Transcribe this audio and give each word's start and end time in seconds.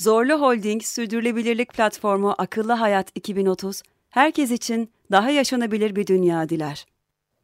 Zorlu 0.00 0.32
Holding 0.40 0.82
Sürdürülebilirlik 0.82 1.74
Platformu 1.74 2.34
Akıllı 2.38 2.72
Hayat 2.72 3.12
2030, 3.14 3.82
herkes 4.10 4.50
için 4.50 4.90
daha 5.10 5.30
yaşanabilir 5.30 5.96
bir 5.96 6.06
dünya 6.06 6.48
diler. 6.48 6.86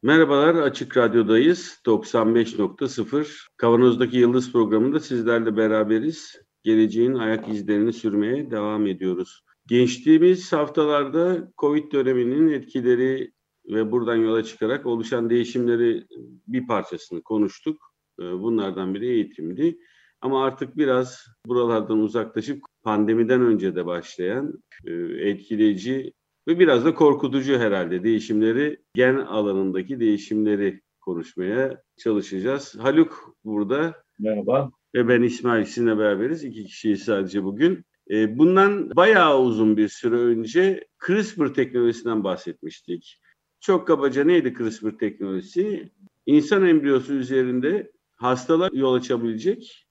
Merhabalar, 0.03 0.55
Açık 0.55 0.97
Radyo'dayız. 0.97 1.81
95.0 1.85 3.47
Kavanoz'daki 3.57 4.17
Yıldız 4.17 4.51
programında 4.51 4.99
sizlerle 4.99 5.57
beraberiz. 5.57 6.41
Geleceğin 6.63 7.13
ayak 7.13 7.49
izlerini 7.49 7.93
sürmeye 7.93 8.51
devam 8.51 8.87
ediyoruz. 8.87 9.43
Geçtiğimiz 9.67 10.53
haftalarda 10.53 11.51
Covid 11.57 11.91
döneminin 11.91 12.49
etkileri 12.49 13.31
ve 13.65 13.91
buradan 13.91 14.15
yola 14.15 14.43
çıkarak 14.43 14.85
oluşan 14.85 15.29
değişimleri 15.29 16.07
bir 16.47 16.67
parçasını 16.67 17.21
konuştuk. 17.21 17.93
Ee, 18.19 18.23
bunlardan 18.23 18.93
biri 18.93 19.07
eğitimdi. 19.07 19.77
Ama 20.21 20.43
artık 20.43 20.77
biraz 20.77 21.25
buralardan 21.45 21.99
uzaklaşıp 21.99 22.61
pandemiden 22.83 23.41
önce 23.41 23.75
de 23.75 23.85
başlayan 23.85 24.63
e, 24.85 24.93
etkileyici 25.29 26.13
ve 26.47 26.59
biraz 26.59 26.85
da 26.85 26.93
korkutucu 26.93 27.57
herhalde 27.59 28.03
değişimleri, 28.03 28.79
gen 28.93 29.15
alanındaki 29.15 29.99
değişimleri 29.99 30.81
konuşmaya 31.01 31.81
çalışacağız. 31.97 32.75
Haluk 32.79 33.35
burada. 33.43 34.03
Merhaba. 34.19 34.71
Ve 34.95 35.07
ben 35.07 35.21
İsmail 35.21 35.65
sizinle 35.65 35.97
beraberiz. 35.97 36.43
İki 36.43 36.65
kişiyi 36.65 36.97
sadece 36.97 37.43
bugün. 37.43 37.85
E, 38.09 38.37
bundan 38.37 38.95
bayağı 38.95 39.41
uzun 39.41 39.77
bir 39.77 39.87
süre 39.87 40.15
önce 40.15 40.87
CRISPR 41.07 41.53
teknolojisinden 41.53 42.23
bahsetmiştik. 42.23 43.19
Çok 43.59 43.87
kabaca 43.87 44.23
neydi 44.23 44.53
CRISPR 44.53 44.97
teknolojisi? 44.99 45.91
İnsan 46.25 46.67
embriyosu 46.67 47.13
üzerinde 47.13 47.91
hastalar 48.15 48.71
yol 48.71 48.93
açabilecek 48.93 49.86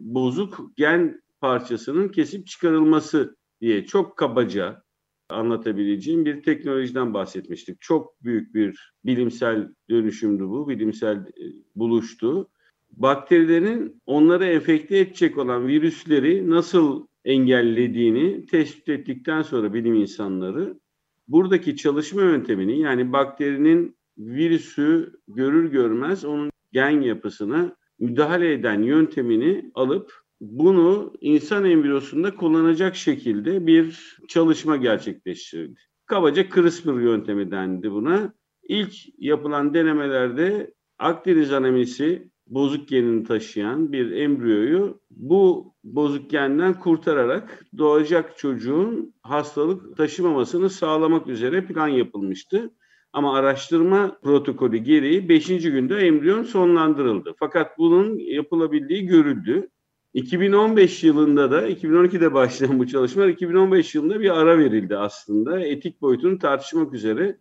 bozuk 0.00 0.72
gen 0.76 1.20
parçasının 1.40 2.08
kesip 2.08 2.46
çıkarılması 2.46 3.36
diye 3.60 3.86
çok 3.86 4.16
kabaca 4.16 4.82
anlatabileceğim 5.28 6.24
bir 6.24 6.42
teknolojiden 6.42 7.14
bahsetmiştik. 7.14 7.80
Çok 7.80 8.24
büyük 8.24 8.54
bir 8.54 8.92
bilimsel 9.04 9.68
dönüşümdü 9.90 10.48
bu, 10.48 10.68
bilimsel 10.68 11.16
e, 11.16 11.44
buluştu. 11.76 12.48
Bakterilerin 12.90 14.02
onları 14.06 14.44
enfekte 14.46 14.98
edecek 14.98 15.38
olan 15.38 15.66
virüsleri 15.66 16.50
nasıl 16.50 17.06
engellediğini 17.24 18.46
tespit 18.46 18.88
ettikten 18.88 19.42
sonra 19.42 19.74
bilim 19.74 19.94
insanları 19.94 20.80
buradaki 21.28 21.76
çalışma 21.76 22.22
yöntemini 22.22 22.80
yani 22.80 23.12
bakterinin 23.12 23.96
virüsü 24.18 25.12
görür 25.28 25.70
görmez 25.70 26.24
onun 26.24 26.50
gen 26.72 27.00
yapısına 27.00 27.76
müdahale 27.98 28.52
eden 28.52 28.82
yöntemini 28.82 29.70
alıp 29.74 30.12
bunu 30.40 31.12
insan 31.20 31.64
embriyosunda 31.64 32.36
kullanacak 32.36 32.96
şekilde 32.96 33.66
bir 33.66 34.18
çalışma 34.28 34.76
gerçekleştirildi. 34.76 35.80
Kabaca 36.06 36.48
CRISPR 36.48 37.00
yöntemi 37.00 37.50
dendi 37.50 37.92
buna. 37.92 38.34
İlk 38.68 38.94
yapılan 39.18 39.74
denemelerde 39.74 40.74
Akdeniz 40.98 41.52
anemisi 41.52 42.30
bozuk 42.46 42.88
genini 42.88 43.24
taşıyan 43.24 43.92
bir 43.92 44.10
embriyoyu 44.10 45.00
bu 45.10 45.74
bozuk 45.84 46.30
genden 46.30 46.80
kurtararak 46.80 47.64
doğacak 47.78 48.38
çocuğun 48.38 49.14
hastalık 49.22 49.96
taşımamasını 49.96 50.70
sağlamak 50.70 51.26
üzere 51.26 51.66
plan 51.66 51.88
yapılmıştı. 51.88 52.70
Ama 53.12 53.36
araştırma 53.36 54.18
protokolü 54.22 54.76
gereği 54.76 55.28
5. 55.28 55.46
günde 55.46 55.96
embriyon 55.96 56.42
sonlandırıldı. 56.42 57.34
Fakat 57.38 57.78
bunun 57.78 58.18
yapılabildiği 58.18 59.06
görüldü. 59.06 59.68
2015 60.14 61.04
yılında 61.04 61.50
da 61.50 61.68
2012'de 61.68 62.34
başlayan 62.34 62.78
bu 62.78 62.86
çalışmalar 62.86 63.28
2015 63.28 63.94
yılında 63.94 64.20
bir 64.20 64.38
ara 64.40 64.58
verildi 64.58 64.96
aslında. 64.96 65.60
Etik 65.60 66.00
boyutunu 66.00 66.38
tartışmak 66.38 66.94
üzere 66.94 67.38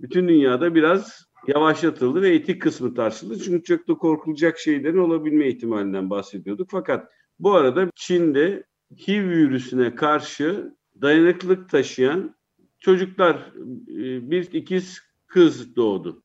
bütün 0.00 0.28
dünyada 0.28 0.74
biraz 0.74 1.30
yavaşlatıldı 1.46 2.22
ve 2.22 2.34
etik 2.34 2.62
kısmı 2.62 2.94
tartışıldı. 2.94 3.38
Çünkü 3.38 3.64
çok 3.64 3.88
da 3.88 3.94
korkulacak 3.94 4.58
şeylerin 4.58 4.98
olabilme 4.98 5.48
ihtimalinden 5.48 6.10
bahsediyorduk. 6.10 6.68
Fakat 6.70 7.10
bu 7.38 7.54
arada 7.54 7.90
Çin'de 7.94 8.64
HIV 9.06 9.28
virüsüne 9.28 9.94
karşı 9.94 10.74
dayanıklılık 11.02 11.68
taşıyan 11.68 12.34
çocuklar 12.78 13.52
e, 13.88 14.30
bir 14.30 14.52
ikiz 14.52 15.09
kız 15.30 15.76
doğdu. 15.76 16.22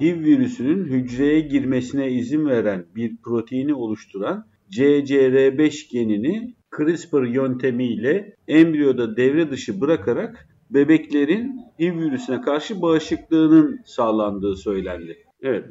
HIV 0.00 0.18
virüsünün 0.20 0.84
hücreye 0.84 1.40
girmesine 1.40 2.10
izin 2.10 2.46
veren 2.46 2.86
bir 2.94 3.16
proteini 3.16 3.74
oluşturan 3.74 4.46
CCR5 4.70 5.92
genini 5.92 6.54
CRISPR 6.76 7.22
yöntemiyle 7.22 8.36
embriyoda 8.48 9.16
devre 9.16 9.50
dışı 9.50 9.80
bırakarak 9.80 10.48
bebeklerin 10.70 11.60
HIV 11.80 11.98
virüsüne 11.98 12.40
karşı 12.40 12.82
bağışıklığının 12.82 13.80
sağlandığı 13.84 14.56
söylendi. 14.56 15.16
Evet. 15.40 15.64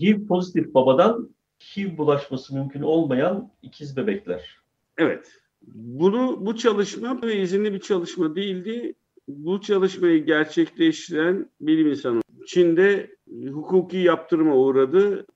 HIV 0.00 0.26
pozitif 0.26 0.74
babadan 0.74 1.30
HIV 1.76 1.98
bulaşması 1.98 2.54
mümkün 2.54 2.82
olmayan 2.82 3.50
ikiz 3.62 3.96
bebekler. 3.96 4.56
Evet. 4.98 5.32
Bunu 5.74 6.46
bu 6.46 6.56
çalışma 6.56 7.22
ve 7.22 7.40
izinli 7.40 7.72
bir 7.72 7.80
çalışma 7.80 8.36
değildi. 8.36 8.94
Bu 9.28 9.60
çalışmayı 9.60 10.26
gerçekleştiren 10.26 11.50
bilim 11.60 11.88
insanı 11.88 12.20
Çin'de 12.46 13.16
hukuki 13.52 13.96
yaptırıma 13.96 14.56
uğradı. 14.56 15.26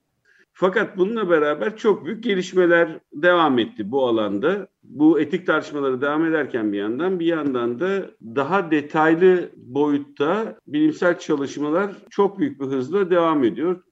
Fakat 0.53 0.97
bununla 0.97 1.29
beraber 1.29 1.77
çok 1.77 2.05
büyük 2.05 2.23
gelişmeler 2.23 2.99
devam 3.13 3.59
etti 3.59 3.91
bu 3.91 4.07
alanda. 4.07 4.67
Bu 4.83 5.19
etik 5.19 5.47
tartışmaları 5.47 6.01
devam 6.01 6.25
ederken 6.25 6.73
bir 6.73 6.77
yandan 6.77 7.19
bir 7.19 7.25
yandan 7.25 7.79
da 7.79 8.11
daha 8.21 8.71
detaylı 8.71 9.51
boyutta 9.55 10.59
bilimsel 10.67 11.19
çalışmalar 11.19 11.95
çok 12.09 12.39
büyük 12.39 12.61
bir 12.61 12.65
hızla 12.65 13.09
devam 13.11 13.43
ediyor. 13.43 13.83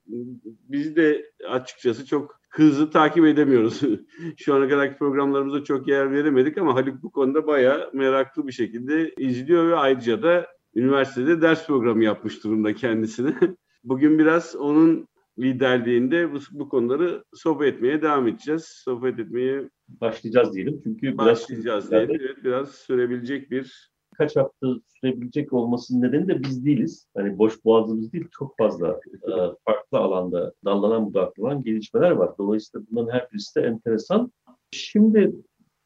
Biz 0.69 0.95
de 0.95 1.31
açıkçası 1.49 2.05
çok 2.05 2.39
hızlı 2.55 2.89
takip 2.89 3.25
edemiyoruz. 3.25 3.81
Şu 4.37 4.55
ana 4.55 4.69
kadarki 4.69 4.97
programlarımıza 4.97 5.63
çok 5.63 5.87
yer 5.87 6.11
veremedik 6.11 6.57
ama 6.57 6.75
Haluk 6.75 7.03
bu 7.03 7.11
konuda 7.11 7.47
bayağı 7.47 7.89
meraklı 7.93 8.47
bir 8.47 8.51
şekilde 8.51 9.13
izliyor 9.17 9.67
ve 9.67 9.75
ayrıca 9.75 10.23
da 10.23 10.47
üniversitede 10.75 11.41
ders 11.41 11.67
programı 11.67 12.03
yapmış 12.03 12.43
durumda 12.43 12.73
kendisine. 12.73 13.35
Bugün 13.83 14.19
biraz 14.19 14.55
onun 14.55 15.07
liderliğinde 15.39 16.33
bu, 16.33 16.39
bu 16.51 16.69
konuları 16.69 17.23
sohbet 17.33 17.73
etmeye 17.73 18.01
devam 18.01 18.27
edeceğiz. 18.27 18.63
Sohbet 18.63 19.19
etmeye 19.19 19.69
başlayacağız 19.87 20.53
diyelim. 20.53 20.81
Çünkü 20.83 21.17
başlayacağız 21.17 21.91
biraz, 21.91 22.09
diyelim. 22.09 22.25
Evet, 22.25 22.43
biraz 22.43 22.71
sürebilecek 22.71 23.51
bir 23.51 23.94
kaç 24.17 24.35
hafta 24.35 24.67
sürebilecek 24.87 25.53
olmasının 25.53 26.01
nedeni 26.01 26.27
de 26.27 26.43
biz 26.43 26.65
değiliz. 26.65 27.07
Hani 27.15 27.37
boş 27.37 27.65
boğazımız 27.65 28.13
değil, 28.13 28.27
çok 28.31 28.57
fazla 28.57 28.99
e, 29.13 29.31
farklı 29.65 29.97
alanda 29.97 30.53
dallanan 30.65 31.05
budaklanan 31.05 31.63
gelişmeler 31.63 32.11
var. 32.11 32.37
Dolayısıyla 32.37 32.85
bunların 32.91 33.13
her 33.13 33.31
birisi 33.31 33.55
de 33.55 33.65
enteresan. 33.65 34.31
Şimdi 34.71 35.35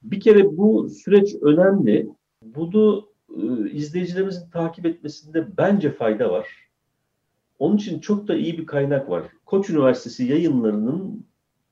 bir 0.03 0.19
kere 0.19 0.57
bu 0.57 0.89
süreç 0.89 1.35
önemli. 1.41 2.09
Bunu 2.43 3.09
e, 3.37 3.69
izleyicilerimizin 3.71 4.49
takip 4.49 4.85
etmesinde 4.85 5.57
bence 5.57 5.91
fayda 5.91 6.31
var. 6.31 6.47
Onun 7.59 7.77
için 7.77 7.99
çok 7.99 8.27
da 8.27 8.35
iyi 8.35 8.57
bir 8.57 8.65
kaynak 8.65 9.09
var. 9.09 9.23
Koç 9.45 9.69
Üniversitesi 9.69 10.23
yayınlarının 10.23 11.25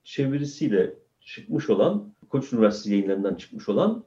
çevirisiyle 0.03 0.93
çıkmış 1.19 1.69
olan, 1.69 2.13
Koç 2.29 2.53
Üniversitesi 2.53 2.95
yayınlarından 2.95 3.35
çıkmış 3.35 3.69
olan 3.69 4.03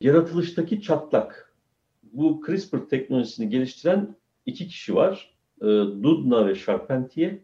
Yaratılıştaki 0.00 0.82
Çatlak. 0.82 1.53
Bu 2.14 2.40
CRISPR 2.46 2.78
teknolojisini 2.90 3.48
geliştiren 3.48 4.16
iki 4.46 4.68
kişi 4.68 4.94
var. 4.94 5.34
E, 5.60 5.66
Dudna 6.02 6.46
ve 6.46 6.54
Charpentier. 6.54 7.38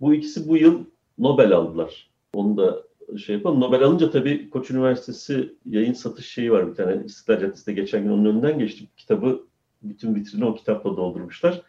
Bu 0.00 0.14
ikisi 0.14 0.48
bu 0.48 0.56
yıl 0.56 0.84
Nobel 1.18 1.52
aldılar. 1.52 2.10
Onu 2.34 2.56
da 2.56 2.82
şey 3.18 3.36
yapalım. 3.36 3.60
Nobel 3.60 3.82
alınca 3.82 4.10
tabii 4.10 4.50
Koç 4.50 4.70
Üniversitesi 4.70 5.54
yayın 5.66 5.92
satış 5.92 6.26
şeyi 6.26 6.52
var 6.52 6.70
bir 6.70 6.74
tane. 6.74 7.04
İstiklal 7.04 7.40
Caddesi'nde 7.40 7.74
geçen 7.74 8.02
gün 8.02 8.10
onun 8.10 8.24
önünden 8.24 8.58
geçtim. 8.58 8.88
Kitabı 8.96 9.46
bütün 9.82 10.14
vitrini 10.14 10.44
o 10.44 10.54
kitapla 10.54 10.96
doldurmuşlar. 10.96 11.62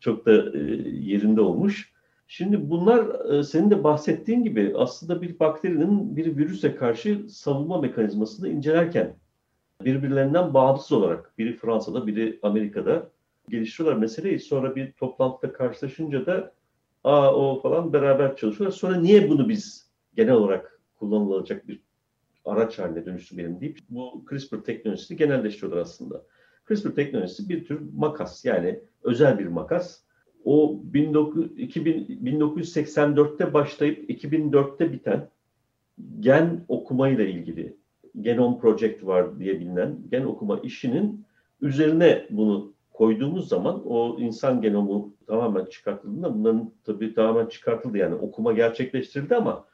Çok 0.00 0.26
da 0.26 0.58
e, 0.58 0.58
yerinde 0.90 1.40
olmuş. 1.40 1.92
Şimdi 2.28 2.70
bunlar 2.70 3.30
e, 3.34 3.42
senin 3.42 3.70
de 3.70 3.84
bahsettiğin 3.84 4.44
gibi 4.44 4.72
aslında 4.76 5.22
bir 5.22 5.38
bakterinin 5.38 6.16
bir 6.16 6.36
virüse 6.36 6.74
karşı 6.74 7.28
savunma 7.28 7.80
mekanizmasını 7.80 8.48
incelerken 8.48 9.14
birbirlerinden 9.84 10.54
bağımsız 10.54 10.92
olarak 10.92 11.38
biri 11.38 11.56
Fransa'da 11.56 12.06
biri 12.06 12.38
Amerika'da 12.42 13.10
geliştiriyorlar 13.48 14.00
meseleyi. 14.00 14.40
Sonra 14.40 14.76
bir 14.76 14.92
toplantıda 14.92 15.52
karşılaşınca 15.52 16.26
da 16.26 16.54
aa 17.04 17.34
o 17.34 17.60
falan 17.62 17.92
beraber 17.92 18.36
çalışıyorlar. 18.36 18.76
Sonra 18.76 19.00
niye 19.00 19.28
bunu 19.30 19.48
biz 19.48 19.90
genel 20.16 20.34
olarak 20.34 20.80
kullanılacak 20.98 21.68
bir 21.68 21.80
araç 22.44 22.78
haline 22.78 23.06
dönüştürmeyelim 23.06 23.60
deyip 23.60 23.78
bu 23.90 24.24
CRISPR 24.30 24.56
teknolojisini 24.56 25.18
genelleştiriyorlar 25.18 25.82
aslında. 25.82 26.22
CRISPR 26.68 26.94
teknolojisi 26.94 27.48
bir 27.48 27.64
tür 27.64 27.80
makas 27.94 28.44
yani 28.44 28.80
özel 29.02 29.38
bir 29.38 29.46
makas. 29.46 30.00
O 30.44 30.80
19, 30.94 31.58
2000, 31.58 32.06
1984'te 32.06 33.54
başlayıp 33.54 34.10
2004'te 34.10 34.92
biten 34.92 35.28
gen 36.20 36.64
okumayla 36.68 37.24
ilgili 37.24 37.77
Genom 38.20 38.60
Project 38.60 39.06
var 39.06 39.38
diye 39.38 39.60
bilinen 39.60 39.98
gen 40.10 40.24
okuma 40.24 40.58
işinin 40.58 41.24
üzerine 41.60 42.26
bunu 42.30 42.72
koyduğumuz 42.92 43.48
zaman 43.48 43.82
o 43.86 44.20
insan 44.20 44.60
genomu 44.60 45.14
tamamen 45.26 45.64
çıkartıldığında 45.64 46.34
bunların 46.34 46.72
tabii 46.84 47.14
tamamen 47.14 47.46
çıkartıldı 47.46 47.98
yani 47.98 48.14
okuma 48.14 48.52
gerçekleştirildi 48.52 49.36
ama 49.36 49.64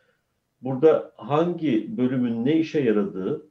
burada 0.63 1.13
hangi 1.17 1.97
bölümün 1.97 2.45
ne 2.45 2.57
işe 2.57 2.81
yaradığı 2.81 3.47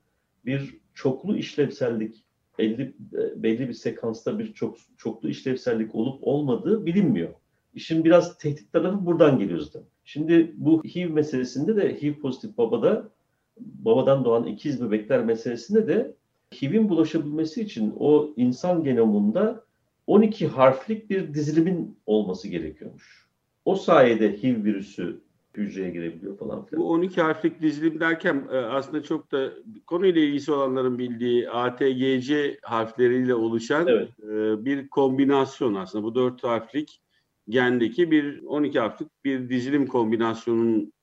bir 0.45 0.80
çoklu 0.94 1.38
işlevsellik 1.38 2.25
belli, 2.60 2.96
belli 3.36 3.69
bir 3.69 3.74
sekansta 3.74 4.39
bir 4.39 4.54
çok, 4.54 4.78
çoklu 4.98 5.30
işlevsellik 5.30 5.96
olup 5.96 6.19
olmadığı 6.22 6.86
bilinmiyor. 6.86 7.30
İşin 7.74 8.04
biraz 8.04 8.38
tehdit 8.38 8.74
tarafı 8.74 9.06
buradan 9.06 9.39
geliyor 9.39 9.60
zaten. 9.60 9.84
Şimdi 10.04 10.54
bu 10.57 10.84
HIV 10.84 11.10
meselesinde 11.10 11.75
de 11.75 12.01
HIV 12.01 12.13
pozitif 12.13 12.57
babada 12.57 13.10
babadan 13.58 14.26
doğan 14.26 14.46
ikiz 14.46 14.82
bebekler 14.84 15.26
meselesinde 15.26 15.88
de 15.88 16.16
HIV'in 16.62 16.90
bulaşabilmesi 16.90 17.62
için 17.62 17.94
o 18.00 18.34
insan 18.38 18.84
genomunda 18.84 19.64
12 20.08 20.48
harflik 20.48 21.10
bir 21.10 21.34
dizilimin 21.34 21.98
olması 22.06 22.48
gerekiyormuş. 22.48 23.28
O 23.66 23.76
sayede 23.76 24.44
HIV 24.44 24.64
virüsü 24.64 25.22
hücreye 25.58 25.90
girebiliyor 25.90 26.38
falan 26.38 26.66
filan. 26.66 26.84
Bu 26.84 26.90
12 26.90 27.22
harflik 27.22 27.62
dizilim 27.62 28.00
derken 28.00 28.48
e, 28.52 28.58
aslında 28.58 29.04
çok 29.04 29.32
da 29.32 29.50
konuyla 29.88 30.22
ilgisi 30.22 30.52
olanların 30.52 30.98
bildiği 31.00 31.50
ATGC 31.50 32.58
harfleriyle 32.62 33.36
oluşan 33.36 33.88
evet. 33.88 34.10
E, 34.20 34.66
bir 34.66 34.88
kombinasyon 34.88 35.74
aslında. 35.74 36.04
Bu 36.04 36.16
4 36.16 36.44
harflik 36.44 37.02
gendeki 37.50 38.12
bir 38.12 38.44
12 38.44 38.80
harflik 38.80 39.10
bir 39.26 39.50
dizilim 39.50 39.88
kombinasyonunun 39.88 40.94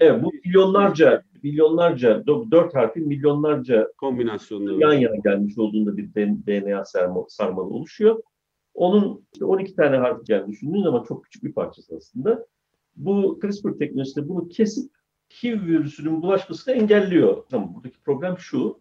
Evet 0.00 0.22
bu 0.22 0.32
milyonlarca 0.44 1.22
milyonlarca 1.44 2.26
dört 2.26 2.74
harfi 2.74 3.00
milyonlarca 3.00 3.92
kombinasyonları 3.98 4.80
yan 4.80 4.92
yana 4.92 5.16
gelmiş 5.16 5.58
olduğunda 5.58 5.96
bir 5.96 6.14
DNA 6.14 6.84
sarmalı 7.28 7.66
oluşuyor. 7.66 8.22
Onun 8.74 9.26
işte 9.32 9.44
12 9.44 9.74
tane 9.76 9.96
harf 9.96 10.26
geldiğini 10.26 10.52
düşündüğün 10.52 10.82
zaman 10.82 11.04
çok 11.04 11.24
küçük 11.24 11.44
bir 11.44 11.52
parçası 11.52 11.96
aslında. 11.96 12.46
Bu 12.96 13.38
CRISPR 13.42 13.78
teknolojisi 13.78 14.28
bunu 14.28 14.48
kesip 14.48 14.90
HIV 15.42 15.66
virüsünün 15.66 16.22
bulaşmasını 16.22 16.74
engelliyor. 16.74 17.44
Tamam 17.50 17.74
buradaki 17.74 18.00
problem 18.00 18.38
şu. 18.38 18.78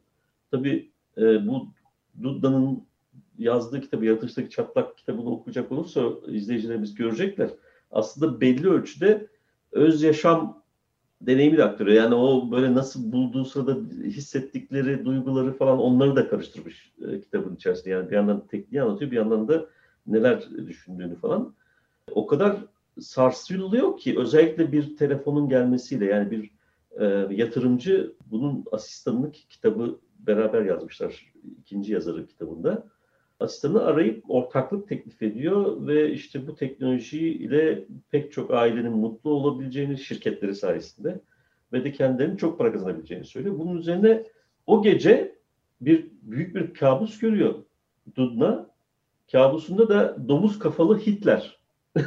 Tabii 0.52 0.92
e, 1.18 1.48
bu 1.48 1.68
Dudda'nın 2.24 2.84
yazdığı 3.38 3.82
kitabı, 3.82 4.06
Yaratıştaki 4.06 4.50
Çatlak 4.50 4.98
kitabını 4.98 5.30
okuyacak 5.30 5.72
olursa 5.72 6.10
izleyicilerimiz 6.28 6.96
görecekler. 6.96 7.50
Aslında 7.92 8.42
belli 8.42 8.70
ölçüde 8.70 9.28
öz 9.72 10.04
yaşam 10.04 10.63
deneyimi 11.28 11.58
de 11.58 11.64
aktarıyor. 11.64 12.04
Yani 12.04 12.16
o 12.16 12.52
böyle 12.52 12.74
nasıl 12.74 13.12
bulduğu 13.12 13.46
sırada 13.46 13.76
hissettikleri 14.04 15.06
duyguları 15.06 15.58
falan 15.58 15.80
onları 15.80 16.16
da 16.16 16.30
karıştırmış 16.30 16.92
e, 17.08 17.22
kitabın 17.22 17.56
içerisinde. 17.56 17.90
Yani 17.90 18.10
bir 18.10 18.16
yandan 18.16 18.48
tekniği 18.48 18.82
anlatıyor 18.82 19.12
bir 19.12 19.16
yandan 19.16 19.48
da 19.48 19.66
neler 20.08 20.44
düşündüğünü 20.68 21.16
falan. 21.16 21.54
O 22.12 22.28
kadar 22.28 22.58
sarsılıyor 23.00 23.98
ki 23.98 24.20
özellikle 24.20 24.72
bir 24.72 24.98
telefonun 24.98 25.50
gelmesiyle 25.50 26.06
yani 26.06 26.32
bir 26.32 26.50
e, 27.00 27.36
yatırımcı 27.36 28.14
bunun 28.32 28.66
asistanını 28.72 29.32
kitabı 29.32 30.00
beraber 30.20 30.62
yazmışlar. 30.62 31.34
ikinci 31.62 31.94
yazarı 31.94 32.28
kitabında. 32.28 32.88
Asistanı 33.44 33.84
arayıp 33.84 34.24
ortaklık 34.28 34.88
teklif 34.88 35.22
ediyor 35.22 35.88
ve 35.88 36.12
işte 36.12 36.48
bu 36.48 36.56
teknoloji 36.56 37.20
ile 37.20 37.86
pek 38.12 38.32
çok 38.32 38.54
ailenin 38.54 38.92
mutlu 38.92 39.30
olabileceğini 39.30 39.98
şirketleri 39.98 40.56
sayesinde 40.56 41.20
ve 41.74 41.84
de 41.84 41.92
kendilerinin 41.92 42.36
çok 42.36 42.58
para 42.58 42.72
kazanabileceğini 42.72 43.26
söylüyor. 43.26 43.60
Bunun 43.60 43.78
üzerine 43.78 44.24
o 44.68 44.84
gece 44.84 45.36
bir 45.82 46.08
büyük 46.22 46.56
bir 46.56 46.74
kabus 46.74 47.20
görüyor 47.20 47.54
Dudna. 48.16 48.74
Kabusunda 49.32 49.90
da 49.90 50.28
domuz 50.28 50.60
kafalı 50.60 51.00
Hitler 51.00 51.60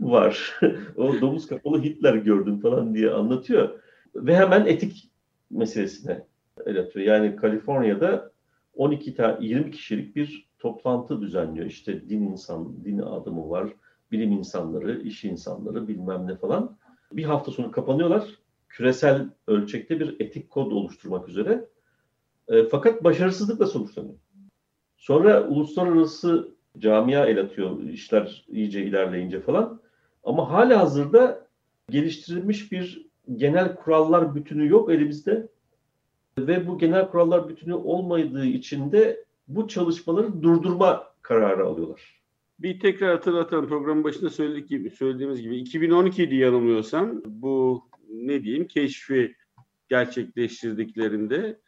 var. 0.00 0.60
o 0.96 1.20
domuz 1.20 1.46
kafalı 1.46 1.82
Hitler 1.82 2.14
gördüm 2.14 2.60
falan 2.60 2.94
diye 2.94 3.10
anlatıyor. 3.10 3.80
Ve 4.14 4.36
hemen 4.36 4.66
etik 4.66 5.10
meselesine 5.50 6.24
el 6.66 6.80
atıyor. 6.80 7.06
Yani 7.06 7.36
Kaliforniya'da 7.36 8.31
12 8.74 9.14
tane 9.14 9.46
20 9.46 9.70
kişilik 9.70 10.16
bir 10.16 10.48
toplantı 10.58 11.20
düzenliyor. 11.20 11.66
İşte 11.66 12.08
din 12.08 12.22
insan, 12.22 12.84
din 12.84 12.98
adamı 12.98 13.50
var, 13.50 13.68
bilim 14.12 14.32
insanları, 14.32 15.00
iş 15.02 15.24
insanları 15.24 15.88
bilmem 15.88 16.26
ne 16.26 16.36
falan. 16.36 16.76
Bir 17.12 17.24
hafta 17.24 17.50
sonra 17.52 17.70
kapanıyorlar. 17.70 18.24
Küresel 18.68 19.28
ölçekte 19.46 20.00
bir 20.00 20.20
etik 20.20 20.50
kod 20.50 20.72
oluşturmak 20.72 21.28
üzere. 21.28 21.68
E, 22.48 22.64
fakat 22.64 23.04
başarısızlıkla 23.04 23.66
sonuçlanıyor. 23.66 24.14
Sonra 24.96 25.48
uluslararası 25.48 26.54
camia 26.78 27.26
el 27.26 27.40
atıyor 27.40 27.82
işler 27.82 28.44
iyice 28.48 28.84
ilerleyince 28.84 29.40
falan. 29.40 29.80
Ama 30.24 30.50
hala 30.50 30.80
hazırda 30.80 31.46
geliştirilmiş 31.90 32.72
bir 32.72 33.06
genel 33.36 33.74
kurallar 33.74 34.34
bütünü 34.34 34.68
yok 34.68 34.90
elimizde. 34.90 35.48
Ve 36.38 36.66
bu 36.66 36.78
genel 36.78 37.08
kurallar 37.08 37.48
bütünü 37.48 37.74
olmadığı 37.74 38.46
için 38.46 38.92
de 38.92 39.24
bu 39.48 39.68
çalışmaları 39.68 40.42
durdurma 40.42 41.04
kararı 41.22 41.66
alıyorlar. 41.66 42.22
Bir 42.58 42.80
tekrar 42.80 43.10
hatırlatalım 43.10 43.68
programın 43.68 44.04
başında 44.04 44.30
söyledik 44.30 44.68
gibi, 44.68 44.90
söylediğimiz 44.90 45.42
gibi 45.42 45.62
2012'ydi 45.62 46.34
yanılmıyorsam 46.34 47.22
bu 47.26 47.82
ne 48.08 48.44
diyeyim 48.44 48.66
keşfi 48.66 49.34
gerçekleştirdiklerinde 49.88 51.60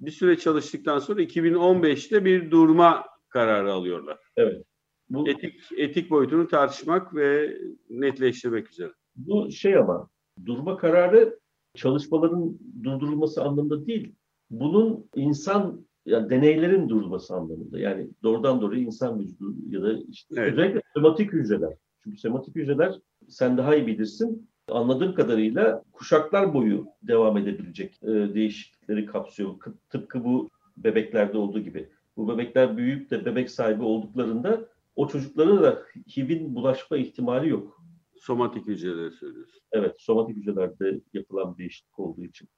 bir 0.00 0.10
süre 0.10 0.38
çalıştıktan 0.38 0.98
sonra 0.98 1.22
2015'te 1.22 2.24
bir 2.24 2.50
durma 2.50 3.04
kararı 3.28 3.72
alıyorlar. 3.72 4.18
Evet. 4.36 4.64
Bu 5.10 5.28
etik 5.28 5.54
etik 5.76 6.10
boyutunu 6.10 6.48
tartışmak 6.48 7.14
ve 7.14 7.58
netleştirmek 7.90 8.70
üzere. 8.70 8.92
Bu 9.16 9.50
şey 9.50 9.76
ama 9.76 10.10
durma 10.46 10.76
kararı 10.76 11.38
çalışmaların 11.74 12.58
durdurulması 12.82 13.42
anlamında 13.42 13.86
değil. 13.86 14.14
Bunun 14.52 15.06
insan 15.14 15.86
yani 16.06 16.30
deneylerin 16.30 16.88
durulması 16.88 17.34
anlamında. 17.34 17.78
Yani 17.78 18.10
doğrudan 18.22 18.60
doğruya 18.60 18.82
insan 18.82 19.20
vücudu 19.20 19.54
ya 19.68 19.82
da 19.82 19.92
işte 20.08 20.34
evet. 20.38 20.52
özellikle 20.52 20.82
sematik 20.94 21.32
hücreler. 21.32 21.74
Çünkü 22.04 22.16
sematik 22.18 22.56
hücreler 22.56 22.98
sen 23.28 23.56
daha 23.58 23.76
iyi 23.76 23.86
bilirsin. 23.86 24.48
Anladığım 24.68 25.14
kadarıyla 25.14 25.82
kuşaklar 25.92 26.54
boyu 26.54 26.86
devam 27.02 27.36
edebilecek 27.36 28.02
e, 28.02 28.34
değişiklikleri 28.34 29.06
kapsıyor. 29.06 29.54
Tıpkı 29.90 30.24
bu 30.24 30.50
bebeklerde 30.76 31.38
olduğu 31.38 31.60
gibi. 31.60 31.88
Bu 32.16 32.28
bebekler 32.28 32.76
büyüyüp 32.76 33.10
de 33.10 33.24
bebek 33.24 33.50
sahibi 33.50 33.82
olduklarında 33.82 34.68
o 34.96 35.08
çocuklara 35.08 35.62
da 35.62 35.82
HIV'in 36.16 36.54
bulaşma 36.54 36.96
ihtimali 36.96 37.48
yok. 37.48 37.82
Somatik 38.16 38.66
hücreleri 38.66 39.10
söylüyorsun. 39.10 39.60
Evet, 39.72 39.94
somatik 39.98 40.36
hücrelerde 40.36 41.00
yapılan 41.12 41.58
değişiklik 41.58 41.98
olduğu 41.98 42.24
için. 42.24 42.48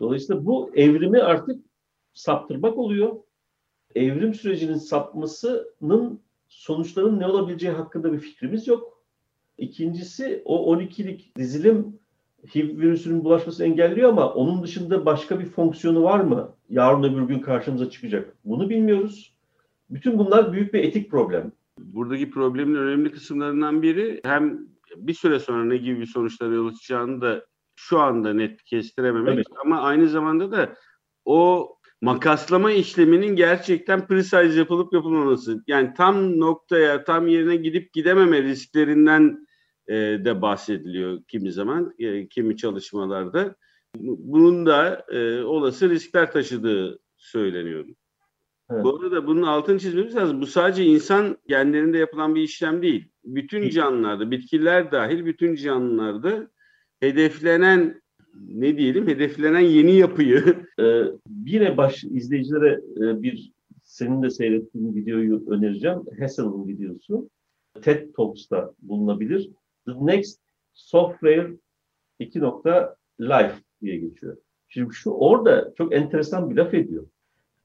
Dolayısıyla 0.00 0.46
bu 0.46 0.70
evrimi 0.74 1.22
artık 1.22 1.64
saptırmak 2.14 2.78
oluyor. 2.78 3.16
Evrim 3.94 4.34
sürecinin 4.34 4.76
sapmasının 4.76 6.20
sonuçlarının 6.48 7.20
ne 7.20 7.26
olabileceği 7.26 7.72
hakkında 7.72 8.12
bir 8.12 8.18
fikrimiz 8.18 8.66
yok. 8.66 9.02
İkincisi 9.58 10.42
o 10.44 10.74
12'lik 10.74 11.36
dizilim 11.36 11.98
HIV 12.54 12.78
virüsünün 12.78 13.24
bulaşmasını 13.24 13.66
engelliyor 13.66 14.08
ama 14.08 14.34
onun 14.34 14.62
dışında 14.62 15.06
başka 15.06 15.40
bir 15.40 15.46
fonksiyonu 15.46 16.02
var 16.02 16.20
mı? 16.20 16.54
Yarın 16.68 17.02
öbür 17.02 17.22
gün 17.22 17.38
karşımıza 17.38 17.90
çıkacak. 17.90 18.36
Bunu 18.44 18.70
bilmiyoruz. 18.70 19.34
Bütün 19.90 20.18
bunlar 20.18 20.52
büyük 20.52 20.74
bir 20.74 20.84
etik 20.84 21.10
problem. 21.10 21.52
Buradaki 21.78 22.30
problemin 22.30 22.74
önemli 22.74 23.10
kısımlarından 23.10 23.82
biri 23.82 24.20
hem 24.24 24.68
bir 24.96 25.14
süre 25.14 25.38
sonra 25.38 25.64
ne 25.64 25.76
gibi 25.76 26.00
bir 26.00 26.06
sonuçlara 26.06 26.54
yol 26.54 26.68
açacağını 26.68 27.20
da 27.20 27.46
şu 27.76 28.00
anda 28.00 28.34
net 28.34 28.64
kestirememek 28.64 29.34
evet. 29.34 29.46
ama 29.64 29.80
aynı 29.80 30.08
zamanda 30.08 30.52
da 30.52 30.74
o 31.24 31.68
makaslama 32.00 32.72
işleminin 32.72 33.36
gerçekten 33.36 34.06
precise 34.06 34.42
yapılıp 34.42 34.92
yapılmaması. 34.92 35.62
Yani 35.66 35.94
tam 35.96 36.40
noktaya, 36.40 37.04
tam 37.04 37.28
yerine 37.28 37.56
gidip 37.56 37.92
gidememe 37.92 38.42
risklerinden 38.42 39.46
e, 39.88 39.94
de 39.94 40.42
bahsediliyor 40.42 41.22
kimi 41.28 41.52
zaman, 41.52 41.94
e, 41.98 42.28
kimi 42.28 42.56
çalışmalarda. 42.56 43.56
Bunun 43.96 44.66
da 44.66 45.06
e, 45.08 45.42
olası 45.42 45.90
riskler 45.90 46.32
taşıdığı 46.32 46.98
söyleniyordu. 47.16 47.92
Evet. 48.70 48.84
Bu 48.84 49.00
arada 49.00 49.26
bunun 49.26 49.42
altını 49.42 49.78
çizmemiz 49.78 50.16
lazım. 50.16 50.40
Bu 50.40 50.46
sadece 50.46 50.84
insan 50.84 51.38
genlerinde 51.48 51.98
yapılan 51.98 52.34
bir 52.34 52.42
işlem 52.42 52.82
değil. 52.82 53.08
Bütün 53.24 53.68
canlılarda, 53.68 54.30
bitkiler 54.30 54.92
dahil 54.92 55.26
bütün 55.26 55.54
canlılarda 55.54 56.50
hedeflenen 57.04 58.02
ne 58.48 58.78
diyelim, 58.78 59.08
hedeflenen 59.08 59.60
yeni 59.60 59.96
yapıyı 59.96 60.64
Ee, 60.80 61.02
yine 61.46 61.76
baş 61.76 62.04
izleyicilere 62.04 62.80
e, 62.96 63.22
bir 63.22 63.52
senin 63.82 64.22
de 64.22 64.30
seyrettiğin 64.30 64.94
videoyu 64.94 65.44
önereceğim. 65.50 65.98
Hassel'ın 66.18 66.68
videosu. 66.68 67.28
TED 67.82 68.14
Talks'ta 68.16 68.72
bulunabilir. 68.82 69.50
The 69.86 69.92
Next 70.00 70.40
Software 70.72 71.50
2. 72.18 72.40
Life 73.20 73.54
diye 73.82 73.96
geçiyor. 73.96 74.36
Şimdi 74.68 74.94
şu 74.94 75.10
orada 75.10 75.74
çok 75.78 75.94
enteresan 75.94 76.50
bir 76.50 76.56
laf 76.56 76.74
ediyor. 76.74 77.06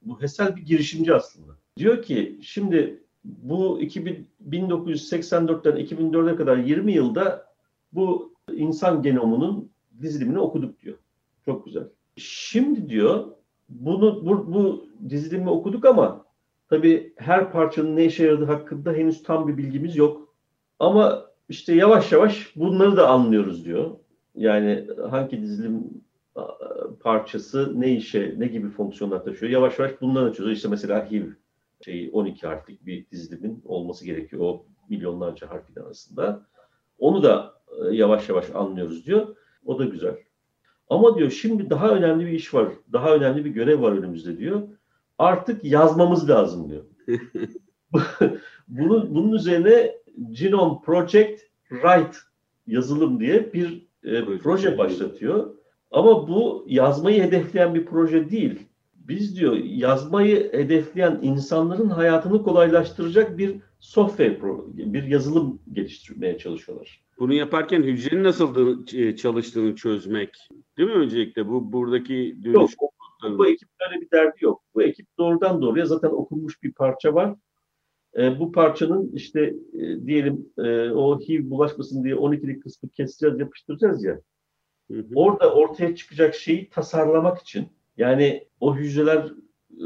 Bu 0.02 0.22
Hessel 0.22 0.56
bir 0.56 0.62
girişimci 0.62 1.14
aslında. 1.14 1.58
Diyor 1.78 2.02
ki 2.02 2.40
şimdi 2.42 3.04
bu 3.24 3.82
2000, 3.82 4.28
1984'ten 4.50 5.86
2004'e 5.86 6.36
kadar 6.36 6.58
20 6.58 6.94
yılda 6.94 7.46
bu 7.92 8.29
insan 8.60 9.02
genomunun 9.02 9.72
dizilimini 10.02 10.40
okuduk 10.40 10.82
diyor. 10.82 10.98
Çok 11.46 11.66
güzel. 11.66 11.84
Şimdi 12.16 12.90
diyor 12.90 13.26
bunu 13.70 14.26
bu, 14.26 14.54
bu 14.54 14.86
dizilimi 15.10 15.50
okuduk 15.50 15.86
ama 15.86 16.26
tabii 16.70 17.14
her 17.18 17.52
parçanın 17.52 17.96
ne 17.96 18.06
işe 18.06 18.26
yaradığı 18.26 18.46
hakkında 18.46 18.94
henüz 18.94 19.24
tam 19.24 19.48
bir 19.48 19.58
bilgimiz 19.58 19.96
yok. 19.96 20.36
Ama 20.80 21.26
işte 21.50 21.76
yavaş 21.76 22.12
yavaş 22.12 22.56
bunları 22.56 22.98
da 22.98 23.10
anlıyoruz 23.10 23.66
diyor. 23.66 23.92
Yani 24.36 24.88
hangi 25.10 25.42
dizilim 25.42 26.02
parçası 27.00 27.82
ne 27.82 27.92
işe, 27.92 28.36
ne 28.38 28.48
gibi 28.48 28.70
fonksiyonlar 28.70 29.24
taşıyor. 29.24 29.52
Yavaş 29.52 29.80
yavaş 29.80 30.02
bunları 30.02 30.34
çözüyor. 30.34 30.56
İşte 30.56 30.68
mesela 30.68 31.12
HIV 31.12 31.26
şeyi 31.86 32.12
12 32.12 32.48
harflik 32.48 32.86
bir 32.86 33.10
dizilimin 33.12 33.62
olması 33.66 34.06
gerekiyor 34.06 34.42
o 34.42 34.66
milyonlarca 34.90 35.50
harfin 35.50 35.82
arasında. 35.82 36.46
Onu 37.00 37.24
da 37.24 37.59
yavaş 37.92 38.30
yavaş 38.30 38.56
anlıyoruz 38.56 39.06
diyor. 39.06 39.36
O 39.66 39.80
da 39.80 39.86
güzel. 39.86 40.16
Ama 40.90 41.18
diyor 41.18 41.32
şimdi 41.32 41.70
daha 41.70 41.90
önemli 41.90 42.26
bir 42.26 42.32
iş 42.32 42.54
var. 42.54 42.68
Daha 42.94 43.16
önemli 43.16 43.46
bir 43.46 43.50
görev 43.50 43.82
var 43.82 43.92
önümüzde 43.92 44.38
diyor. 44.38 44.62
Artık 45.18 45.64
yazmamız 45.64 46.30
lazım 46.30 46.70
diyor. 46.70 46.84
bunun, 48.68 49.16
bunun 49.16 49.32
üzerine 49.32 49.96
Genome 50.32 50.82
Project 50.86 51.42
Write 51.70 52.18
yazılım 52.68 53.20
diye 53.20 53.54
bir 53.54 53.88
e, 54.04 54.38
Proje. 54.38 54.78
başlatıyor. 54.78 55.56
Ama 55.92 56.28
bu 56.28 56.66
yazmayı 56.68 57.24
hedefleyen 57.24 57.76
bir 57.76 57.86
proje 57.86 58.30
değil. 58.30 58.60
Biz 58.96 59.40
diyor 59.40 59.54
yazmayı 59.56 60.54
hedefleyen 60.54 61.20
insanların 61.22 61.90
hayatını 61.90 62.44
kolaylaştıracak 62.44 63.38
bir 63.38 63.56
software, 63.80 64.38
bir 64.74 65.04
yazılım 65.04 65.62
geliştirmeye 65.72 66.38
çalışıyorlar. 66.38 67.02
Bunu 67.20 67.34
yaparken 67.34 67.84
hücrenin 67.84 68.24
nasıl 68.24 68.78
e, 68.94 69.16
çalıştığını 69.16 69.76
çözmek. 69.76 70.50
Değil 70.78 70.90
mi 70.90 70.96
öncelikle 70.96 71.48
bu 71.48 71.72
buradaki 71.74 72.36
Yok, 72.44 72.56
dönüş? 72.56 72.76
bu 73.38 73.48
ekip 73.48 73.70
öyle 73.90 74.02
bir 74.02 74.12
derdi 74.12 74.38
yok. 74.40 74.64
Bu 74.76 74.84
ekip 74.84 75.08
doğrudan 75.18 75.62
doğruya 75.62 75.86
zaten 75.86 76.10
okunmuş 76.10 76.64
bir 76.64 76.74
parça 76.74 77.14
var. 77.14 77.36
E, 78.18 78.40
bu 78.40 78.52
parçanın 78.52 79.12
işte 79.14 79.54
e, 79.74 80.06
diyelim 80.06 80.52
e, 80.58 80.90
o 80.90 81.20
HIV 81.20 81.50
bulaşmasın 81.50 82.04
diye 82.04 82.16
12'lik 82.16 82.64
kısmı 82.64 82.90
keseceğiz, 82.90 83.40
yapıştıracağız 83.40 84.04
ya. 84.04 84.22
Hı 84.92 84.98
hı. 85.00 85.06
Orada 85.16 85.54
ortaya 85.54 85.96
çıkacak 85.96 86.36
şeyi 86.36 86.70
tasarlamak 86.70 87.42
için 87.42 87.68
yani 87.98 88.48
o 88.60 88.76
hücreler 88.76 89.34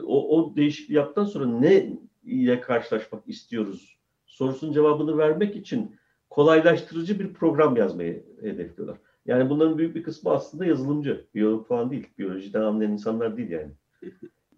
o, 0.03 0.37
o 0.37 0.55
değişikliği 0.55 0.93
yaptıktan 0.93 1.25
sonra 1.25 1.45
ne 1.45 1.97
ile 2.23 2.61
karşılaşmak 2.61 3.27
istiyoruz 3.27 3.97
sorusunun 4.25 4.73
cevabını 4.73 5.17
vermek 5.17 5.55
için 5.55 5.95
kolaylaştırıcı 6.33 7.19
bir 7.19 7.33
program 7.33 7.75
yazmayı 7.77 8.23
hedefliyorlar. 8.41 8.97
Yani 9.25 9.49
bunların 9.49 9.77
büyük 9.77 9.95
bir 9.95 10.03
kısmı 10.03 10.31
aslında 10.31 10.65
yazılımcı. 10.65 11.25
Biyolog 11.35 11.67
falan 11.67 11.91
değil. 11.91 12.07
Biyolojiden 12.17 12.61
anlayan 12.61 12.91
insanlar 12.91 13.37
değil 13.37 13.49
yani. 13.49 13.71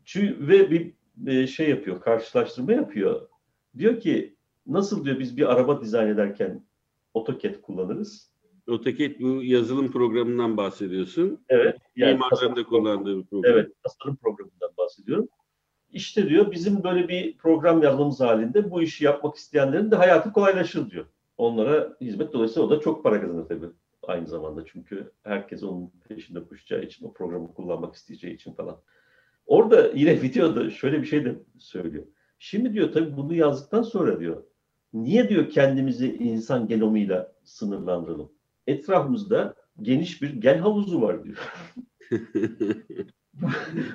Çünkü, 0.05 0.47
ve 0.47 0.71
bir 0.71 0.93
e, 1.27 1.47
şey 1.47 1.69
yapıyor, 1.69 2.01
karşılaştırma 2.01 2.73
yapıyor. 2.73 3.27
Diyor 3.77 3.99
ki 3.99 4.35
nasıl 4.67 5.05
diyor 5.05 5.19
biz 5.19 5.37
bir 5.37 5.53
araba 5.53 5.81
dizayn 5.81 6.07
ederken 6.07 6.65
AutoCAD 7.13 7.61
kullanırız. 7.61 8.31
AutoCAD 8.69 9.19
bu 9.19 9.43
yazılım 9.43 9.91
programından 9.91 10.57
bahsediyorsun. 10.57 11.45
Evet. 11.49 11.77
Yani 11.95 12.13
Mimarların 12.13 12.55
da 12.55 12.63
kullandığı 12.63 13.19
bir 13.19 13.25
program. 13.25 13.53
Evet, 13.53 13.71
tasarım 13.83 14.15
programından 14.15 14.69
bahsediyorum. 14.77 15.27
İşte 15.91 16.29
diyor 16.29 16.51
bizim 16.51 16.83
böyle 16.83 17.07
bir 17.07 17.37
program 17.37 17.83
yazmamız 17.83 18.19
halinde 18.19 18.71
bu 18.71 18.81
işi 18.81 19.05
yapmak 19.05 19.35
isteyenlerin 19.35 19.91
de 19.91 19.95
hayatı 19.95 20.31
kolaylaşır 20.33 20.91
diyor. 20.91 21.05
Onlara 21.37 21.97
hizmet 22.01 22.33
dolayısıyla 22.33 22.67
o 22.67 22.69
da 22.69 22.79
çok 22.79 23.03
para 23.03 23.21
kazanır 23.21 23.47
tabii 23.47 23.65
aynı 24.03 24.27
zamanda. 24.27 24.65
Çünkü 24.65 25.11
herkes 25.23 25.63
onun 25.63 25.91
peşinde 26.07 26.43
koşacağı 26.43 26.83
için, 26.83 27.05
o 27.05 27.13
programı 27.13 27.53
kullanmak 27.53 27.95
isteyeceği 27.95 28.35
için 28.35 28.53
falan. 28.53 28.77
Orada 29.45 29.91
yine 29.95 30.21
videoda 30.21 30.69
şöyle 30.69 31.01
bir 31.01 31.07
şey 31.07 31.25
de 31.25 31.35
söylüyor. 31.57 32.05
Şimdi 32.39 32.73
diyor 32.73 32.91
tabii 32.91 33.17
bunu 33.17 33.33
yazdıktan 33.33 33.81
sonra 33.81 34.19
diyor 34.19 34.43
niye 34.93 35.29
diyor 35.29 35.49
kendimizi 35.49 36.15
insan 36.15 36.67
genomuyla 36.67 37.33
sınırlandıralım? 37.43 38.31
Etrafımızda 38.67 39.55
geniş 39.81 40.21
bir 40.21 40.29
gen 40.29 40.57
havuzu 40.57 41.01
var 41.01 41.23
diyor. 41.23 41.37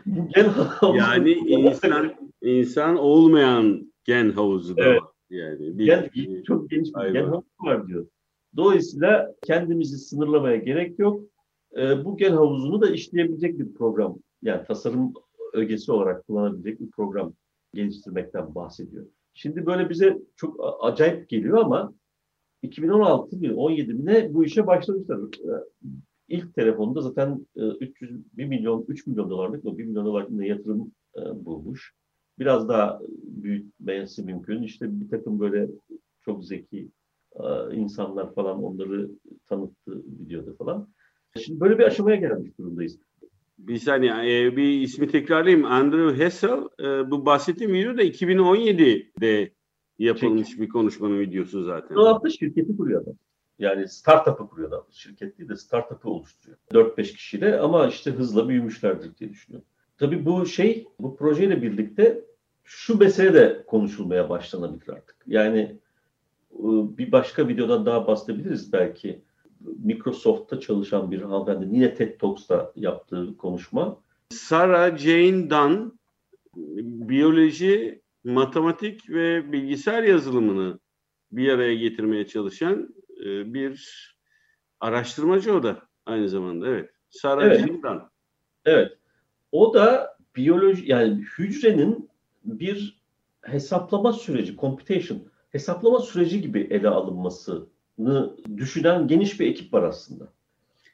Bu 0.07 0.29
gen 0.29 0.45
havuzu 0.45 0.97
yani 0.99 1.31
insan 1.47 2.15
insan 2.43 2.97
olmayan 2.97 3.93
gen 4.05 4.31
havuzu 4.31 4.77
da 4.77 4.83
Evet. 4.85 5.03
var. 5.03 5.10
Yani 5.31 5.79
bir, 5.79 5.85
gen, 5.85 6.11
bir- 6.15 6.43
çok 6.43 6.71
geniş 6.71 6.89
bir 6.95 7.13
gen 7.13 7.25
havuzu 7.25 7.47
var 7.65 7.87
diyor. 7.87 8.07
Dolayısıyla 8.57 9.35
kendimizi 9.47 9.99
sınırlamaya 9.99 10.57
gerek 10.57 10.99
yok. 10.99 11.25
Ee, 11.77 12.05
bu 12.05 12.17
gen 12.17 12.33
havuzunu 12.33 12.81
da 12.81 12.91
işleyebilecek 12.91 13.59
bir 13.59 13.75
program, 13.75 14.19
yani 14.43 14.65
tasarım 14.65 15.13
ögesi 15.53 15.93
olarak 15.93 16.27
kullanabilecek 16.27 16.81
bir 16.81 16.91
program 16.91 17.33
geliştirmekten 17.75 18.55
bahsediyor. 18.55 19.07
Şimdi 19.35 19.67
böyle 19.67 19.91
bize 19.91 20.19
çok 20.37 20.61
acayip 20.81 21.29
geliyor 21.29 21.59
ama 21.59 21.95
2016 22.63 23.37
mi 23.37 23.53
17 23.53 23.95
mi 23.95 24.07
ne 24.07 24.35
bu 24.35 24.45
işe 24.45 24.67
başlamışlar. 24.67 25.19
Ee, 25.19 25.65
İlk 26.29 26.55
telefonda 26.55 27.01
zaten 27.01 27.47
e, 27.57 27.61
300 27.67 28.37
1 28.37 28.45
milyon 28.45 28.85
3 28.89 29.07
milyon 29.07 29.31
dolarlık 29.31 29.65
mı 29.65 29.79
1 29.79 29.85
milyon 29.85 30.07
dolarlık 30.07 30.31
mı 30.31 30.47
yaptırım 30.47 30.93
e, 31.17 31.45
bulmuş. 31.45 31.95
Biraz 32.41 32.69
daha 32.69 33.01
büyütmesi 33.23 34.23
mümkün. 34.23 34.63
İşte 34.63 35.01
bir 35.01 35.09
takım 35.09 35.41
böyle 35.41 35.69
çok 36.25 36.45
zeki 36.45 36.89
e, 37.35 37.75
insanlar 37.75 38.35
falan 38.35 38.63
onları 38.63 39.11
tanıttı 39.47 40.03
videoda 40.21 40.55
falan. 40.55 40.89
Şimdi 41.45 41.61
böyle 41.61 41.79
bir 41.79 41.85
aşamaya 41.85 42.17
gelmiş 42.17 42.59
durumdayız. 42.59 42.99
bir 43.59 43.79
saniye 43.79 44.47
e, 44.47 44.57
bir 44.57 44.81
ismi 44.81 45.09
tekrarlayayım. 45.09 45.65
Andrew 45.65 46.25
Hessel 46.25 46.59
e, 46.81 47.11
bu 47.11 47.27
bahsettiğim 47.27 47.73
video 47.73 47.97
da 47.97 48.03
2017'de 48.03 49.53
yapılmış 49.99 50.61
bir 50.61 50.69
konuşmanın 50.69 51.21
videosu 51.21 51.65
zaten. 51.65 51.97
O 51.97 52.07
hafta 52.07 52.31
şirketi 52.31 52.77
kuruyor 52.77 53.03
adam. 53.03 53.15
Yani 53.59 53.89
startup'ı 53.89 54.49
kuruyor 54.49 54.69
adam. 54.69 54.87
Şirket 54.91 55.39
değil 55.39 55.49
de 55.49 55.57
startup'ı 55.57 56.11
oluşturuyor. 56.11 56.59
4-5 56.73 57.03
kişiyle 57.03 57.59
ama 57.59 57.87
işte 57.87 58.11
hızla 58.11 58.49
büyümüşlerdir 58.49 59.17
diye 59.17 59.31
düşünüyorum. 59.31 59.69
Tabii 59.99 60.27
bu 60.27 60.47
şey, 60.47 60.87
bu 60.99 61.17
projeyle 61.17 61.63
birlikte 61.63 62.30
şu 62.65 62.99
mesele 62.99 63.35
de 63.35 63.65
konuşulmaya 63.67 64.29
başlanabilir 64.29 64.89
artık. 64.89 65.17
Yani 65.27 65.59
e, 66.53 66.69
bir 66.99 67.13
başka 67.13 67.49
videodan 67.49 67.87
daha 67.87 68.07
bahsedebiliriz 68.07 68.73
belki. 68.73 69.23
Microsoft'ta 69.61 70.61
çalışan 70.61 71.11
bir 71.11 71.23
hanımefendi 71.23 71.77
yine 71.77 71.95
TED 71.95 72.21
Talks'ta 72.21 72.73
yaptığı 72.77 73.37
konuşma. 73.37 74.01
Sarah 74.31 74.99
Jane 74.99 75.51
Dunn 75.51 76.01
biyoloji, 77.09 78.03
matematik 78.25 79.11
ve 79.11 79.53
bilgisayar 79.53 80.03
yazılımını 80.03 80.79
bir 81.33 81.53
araya 81.53 81.75
getirmeye 81.75 82.27
çalışan 82.27 82.95
e, 83.25 83.55
bir 83.55 84.07
araştırmacı 84.81 85.55
o 85.55 85.63
da 85.63 85.83
aynı 86.07 86.29
zamanda. 86.29 86.69
Evet. 86.69 86.91
Sarah 87.11 87.45
Evet. 87.45 87.61
Jane 87.61 87.83
Dunn. 87.83 88.03
Evet. 88.65 88.93
O 89.53 89.75
da 89.75 90.17
biyoloji 90.37 90.91
yani 90.91 91.25
hücrenin 91.39 92.10
bir 92.45 93.03
hesaplama 93.43 94.13
süreci, 94.13 94.57
computation, 94.57 95.23
hesaplama 95.51 95.99
süreci 95.99 96.41
gibi 96.41 96.61
ele 96.61 96.89
alınmasını 96.89 97.67
düşünen 98.57 99.09
geniş 99.09 99.41
bir 99.41 99.47
ekip 99.47 99.73
var 99.75 99.83
aslında. 99.83 100.33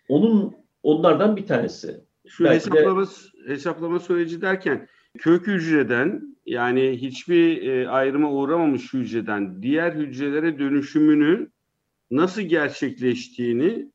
Onun 0.09 0.55
onlardan 0.83 1.37
bir 1.37 1.47
tanesi. 1.47 2.01
Şu 2.27 2.45
Belki 2.45 2.73
de- 2.73 2.79
hesaplama, 2.79 3.07
hesaplama 3.47 4.01
süreci 4.01 4.41
derken 4.41 4.89
kök 5.19 5.47
hücreden 5.47 6.37
yani 6.47 6.91
hiçbir 6.91 7.63
e, 7.63 7.89
ayrıma 7.89 8.33
uğramamış 8.33 8.95
hücreden 8.95 9.63
diğer 9.63 9.93
hücrelere 9.93 10.59
dönüşümünü 10.59 11.51
nasıl 12.11 12.43
gerçekleştiğini 12.43 13.91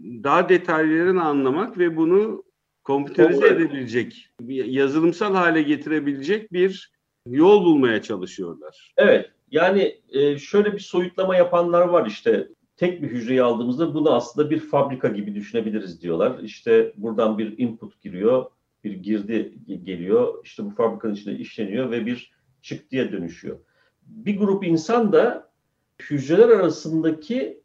daha 0.00 0.48
detaylarını 0.48 1.24
anlamak 1.24 1.78
ve 1.78 1.96
bunu 1.96 2.44
komputerize 2.84 3.46
edebilecek, 3.46 4.30
yazılımsal 4.48 5.34
hale 5.34 5.62
getirebilecek 5.62 6.52
bir 6.52 6.93
yol 7.26 7.64
bulmaya 7.64 8.02
çalışıyorlar. 8.02 8.92
Evet. 8.96 9.30
Yani 9.50 10.00
e, 10.08 10.38
şöyle 10.38 10.72
bir 10.72 10.78
soyutlama 10.78 11.36
yapanlar 11.36 11.80
var 11.80 12.06
işte 12.06 12.48
tek 12.76 13.02
bir 13.02 13.08
hücreyi 13.08 13.42
aldığımızda 13.42 13.94
bunu 13.94 14.14
aslında 14.14 14.50
bir 14.50 14.60
fabrika 14.60 15.08
gibi 15.08 15.34
düşünebiliriz 15.34 16.02
diyorlar. 16.02 16.38
İşte 16.42 16.92
buradan 16.96 17.38
bir 17.38 17.58
input 17.58 18.00
giriyor, 18.00 18.46
bir 18.84 18.92
girdi 18.92 19.54
geliyor. 19.84 20.44
İşte 20.44 20.64
bu 20.64 20.70
fabrikanın 20.70 21.14
içinde 21.14 21.36
işleniyor 21.36 21.90
ve 21.90 22.06
bir 22.06 22.32
çıktıya 22.62 23.12
dönüşüyor. 23.12 23.58
Bir 24.02 24.38
grup 24.38 24.64
insan 24.66 25.12
da 25.12 25.50
hücreler 26.10 26.48
arasındaki 26.48 27.62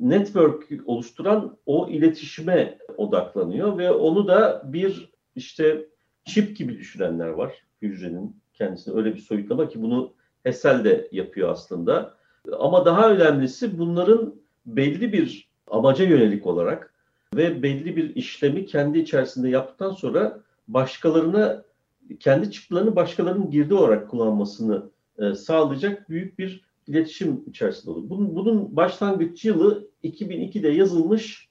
network 0.00 0.68
oluşturan 0.84 1.58
o 1.66 1.88
iletişime 1.88 2.78
odaklanıyor 2.96 3.78
ve 3.78 3.90
onu 3.90 4.28
da 4.28 4.62
bir 4.72 5.12
işte 5.34 5.86
çip 6.24 6.56
gibi 6.56 6.78
düşünenler 6.78 7.28
var 7.28 7.54
hücrenin 7.82 8.40
kendisine 8.60 8.94
öyle 8.94 9.14
bir 9.14 9.20
soyutlama 9.20 9.68
ki 9.68 9.82
bunu 9.82 10.12
Hessel 10.42 10.84
de 10.84 11.08
yapıyor 11.12 11.48
aslında. 11.48 12.14
Ama 12.58 12.84
daha 12.84 13.10
önemlisi 13.10 13.78
bunların 13.78 14.34
belli 14.66 15.12
bir 15.12 15.48
amaca 15.66 16.04
yönelik 16.04 16.46
olarak 16.46 16.94
ve 17.34 17.62
belli 17.62 17.96
bir 17.96 18.16
işlemi 18.16 18.66
kendi 18.66 18.98
içerisinde 18.98 19.48
yaptıktan 19.48 19.90
sonra 19.90 20.40
başkalarına 20.68 21.62
kendi 22.20 22.50
çıktılarını 22.50 22.96
başkalarının 22.96 23.50
girdi 23.50 23.74
olarak 23.74 24.10
kullanmasını 24.10 24.90
e, 25.18 25.34
sağlayacak 25.34 26.10
büyük 26.10 26.38
bir 26.38 26.64
iletişim 26.86 27.44
içerisinde 27.46 27.90
olur. 27.90 28.10
Bunun, 28.10 28.36
bunun 28.36 28.76
başlangıç 28.76 29.44
yılı 29.44 29.88
2002'de 30.04 30.68
yazılmış 30.68 31.48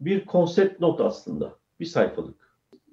bir 0.00 0.26
konsept 0.26 0.80
not 0.80 1.00
aslında. 1.00 1.56
Bir 1.80 1.86
sayfalık. 1.86 2.47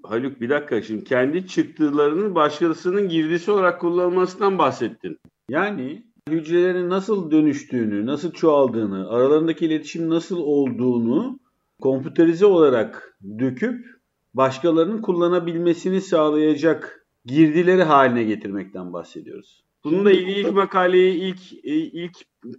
Haluk 0.10 0.42
bir 0.42 0.50
dakika 0.50 0.82
şimdi 0.82 1.04
kendi 1.04 1.48
çıktılarının 1.48 2.36
başkasının 2.36 3.10
girdisi 3.10 3.52
olarak 3.52 3.82
kullanılmasından 3.82 4.58
bahsettin. 4.58 5.20
Yani 5.50 6.04
hücrelerin 6.30 6.90
nasıl 6.90 7.32
dönüştüğünü, 7.32 8.06
nasıl 8.06 8.32
çoğaldığını, 8.32 9.10
aralarındaki 9.10 9.66
iletişim 9.66 10.10
nasıl 10.10 10.38
olduğunu 10.38 11.40
kompüterize 11.82 12.46
olarak 12.46 13.18
döküp 13.40 13.86
başkalarının 14.34 15.02
kullanabilmesini 15.02 16.02
sağlayacak 16.02 17.06
girdileri 17.26 17.84
haline 17.84 18.24
getirmekten 18.24 18.94
bahsediyoruz. 18.94 19.64
Bununla 19.84 20.12
ilgili 20.12 20.40
ilk 20.40 20.54
makaleyi 20.54 21.16
ilk 21.16 21.66
ilk 21.94 22.18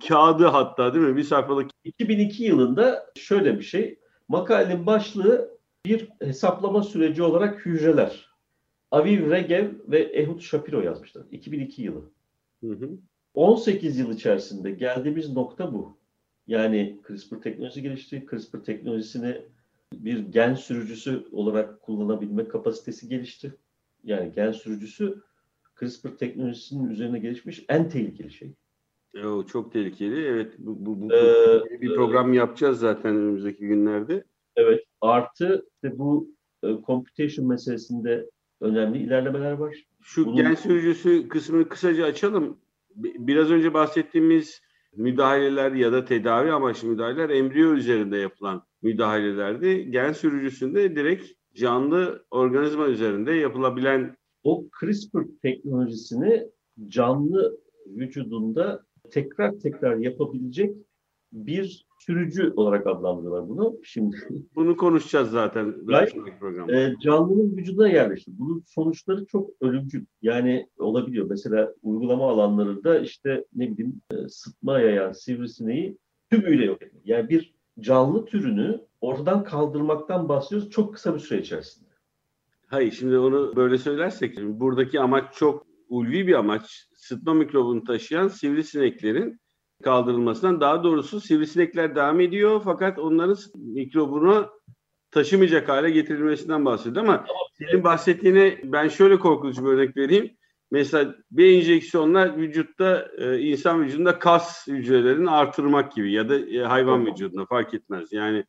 kağıdı 0.09 0.47
hatta 0.47 0.95
değil 0.95 1.05
mi? 1.05 1.17
Bir 1.17 1.23
sayfalık. 1.23 1.71
2002 1.85 2.45
yılında 2.45 3.07
şöyle 3.17 3.59
bir 3.59 3.65
şey. 3.65 3.99
Makalenin 4.29 4.87
başlığı 4.87 5.56
bir 5.89 6.09
hesaplama 6.21 6.83
süreci 6.83 7.23
olarak 7.23 7.67
hücreler. 7.67 8.31
Aviv 8.91 9.31
Regev 9.31 9.71
ve 9.89 9.99
Ehud 9.99 10.41
Shapiro 10.41 10.81
yazmışlar. 10.81 11.25
2002 11.33 11.83
yılı. 11.83 12.11
Hı 12.61 12.71
hı. 12.71 12.91
18 13.35 13.99
yıl 13.99 14.15
içerisinde 14.15 14.71
geldiğimiz 14.71 15.33
nokta 15.33 15.75
bu. 15.75 15.97
Yani 16.47 17.01
CRISPR 17.07 17.37
teknolojisi 17.37 17.83
gelişti. 17.83 18.27
CRISPR 18.31 18.59
teknolojisini 18.59 19.43
bir 19.93 20.19
gen 20.19 20.55
sürücüsü 20.55 21.27
olarak 21.33 21.83
kullanabilme 21.83 22.49
kapasitesi 22.49 23.09
gelişti. 23.09 23.55
Yani 24.05 24.33
gen 24.33 24.53
sürücüsü 24.53 25.23
CRISPR 25.81 26.09
teknolojisinin 26.09 26.91
üzerine 26.91 27.19
gelişmiş 27.19 27.65
en 27.69 27.89
tehlikeli 27.89 28.31
şey. 28.31 28.53
O 29.25 29.47
çok 29.47 29.73
tehlikeli. 29.73 30.27
Evet 30.27 30.53
bu, 30.59 30.87
bu, 30.87 31.01
bu 31.01 31.15
ee, 31.15 31.81
bir 31.81 31.95
program 31.95 32.33
e, 32.33 32.37
yapacağız 32.37 32.79
zaten 32.79 33.17
önümüzdeki 33.17 33.67
günlerde. 33.67 34.25
Evet. 34.57 34.85
Artı 35.01 35.67
işte 35.75 35.99
bu 35.99 36.31
e, 36.63 36.69
computation 36.87 37.49
meselesinde 37.49 38.31
önemli 38.61 38.99
ilerlemeler 38.99 39.53
var. 39.53 39.77
Şu 40.01 40.27
Bunun... 40.27 40.37
gen 40.37 40.55
sürücüsü 40.55 41.29
kısmını 41.29 41.69
kısaca 41.69 42.05
açalım. 42.05 42.59
Biraz 42.97 43.51
önce 43.51 43.75
bahsettiğimiz 43.75 44.63
müdahaleler 44.97 45.73
ya 45.73 45.93
da 45.93 46.05
tedavi 46.05 46.53
amaçlı 46.53 46.89
müdahaleler 46.89 47.31
embriyo 47.31 47.73
üzerinde 47.75 48.17
yapılan 48.17 48.63
müdahalelerdi. 48.83 49.91
Gen 49.91 50.13
sürücüsünde 50.13 50.97
direkt 50.97 51.27
canlı 51.55 52.25
organizma 52.31 52.87
üzerinde 52.87 53.33
yapılabilen 53.33 54.17
o 54.45 54.65
CRISPR 54.81 55.19
teknolojisini 55.43 56.49
canlı 56.89 57.59
vücudunda 57.87 58.85
tekrar 59.11 59.53
tekrar 59.59 59.97
yapabilecek 59.97 60.77
bir 61.33 61.87
sürücü 61.99 62.53
olarak 62.57 62.87
adlandırıyorlar 62.87 63.49
bunu. 63.49 63.77
Şimdi 63.83 64.17
bunu 64.55 64.77
konuşacağız 64.77 65.31
zaten 65.31 65.75
programda. 66.41 66.81
E, 66.81 66.95
canlının 67.03 67.57
vücuduna 67.57 67.89
yerleşti. 67.89 68.31
Bunun 68.39 68.63
sonuçları 68.67 69.27
çok 69.27 69.51
ölümcül. 69.61 70.05
Yani 70.23 70.69
olabiliyor. 70.79 71.27
Mesela 71.31 71.75
uygulama 71.83 72.31
alanlarında 72.31 72.99
işte 72.99 73.45
ne 73.55 73.71
bileyim 73.71 74.01
e, 74.11 74.29
sıtma 74.29 74.81
yayan 74.81 75.13
sivrisineği 75.13 75.99
tümüyle 76.31 76.65
yok 76.65 76.83
etmek. 76.83 77.07
Yani 77.07 77.29
bir 77.29 77.55
canlı 77.81 78.25
türünü 78.25 78.81
ortadan 79.01 79.45
kaldırmaktan 79.45 80.29
bahsediyoruz 80.29 80.71
çok 80.71 80.95
kısa 80.95 81.15
bir 81.15 81.21
süre 81.21 81.41
içerisinde. 81.41 81.87
Hayır 82.67 82.93
şimdi 82.93 83.19
onu 83.19 83.57
böyle 83.57 83.79
söylersek 83.79 84.39
buradaki 84.43 85.01
amaç 85.01 85.35
çok 85.35 85.67
ulvi 85.89 86.27
bir 86.27 86.35
amaç. 86.35 86.89
Sıtma 86.95 87.35
mikrobunu 87.35 87.85
taşıyan 87.85 88.29
sivrisineklerin 88.29 89.41
kaldırılmasından 89.83 90.61
daha 90.61 90.85
doğrusu 90.85 91.21
sivrisinekler 91.21 91.95
devam 91.95 92.21
ediyor 92.21 92.61
fakat 92.65 92.99
onların 92.99 93.37
mikrobunu 93.55 94.51
taşımayacak 95.11 95.69
hale 95.69 95.91
getirilmesinden 95.91 96.65
bahsediyor 96.65 97.05
ama 97.05 97.27
senin 97.53 97.85
bahsettiğine 97.85 98.59
ben 98.65 98.89
şöyle 98.89 99.19
korkutucu 99.19 99.65
bir 99.65 99.71
örnek 99.71 99.97
vereyim. 99.97 100.37
Mesela 100.71 101.15
bir 101.31 101.59
enjeksiyonla 101.59 102.37
vücutta 102.37 103.09
e, 103.19 103.39
insan 103.39 103.83
vücudunda 103.83 104.19
kas 104.19 104.67
hücrelerini 104.67 105.31
artırmak 105.31 105.93
gibi 105.93 106.13
ya 106.13 106.29
da 106.29 106.39
e, 106.39 106.59
hayvan 106.59 107.07
vücudunda 107.07 107.47
fark 107.47 107.75
etmez. 107.75 108.13
Yani 108.13 108.45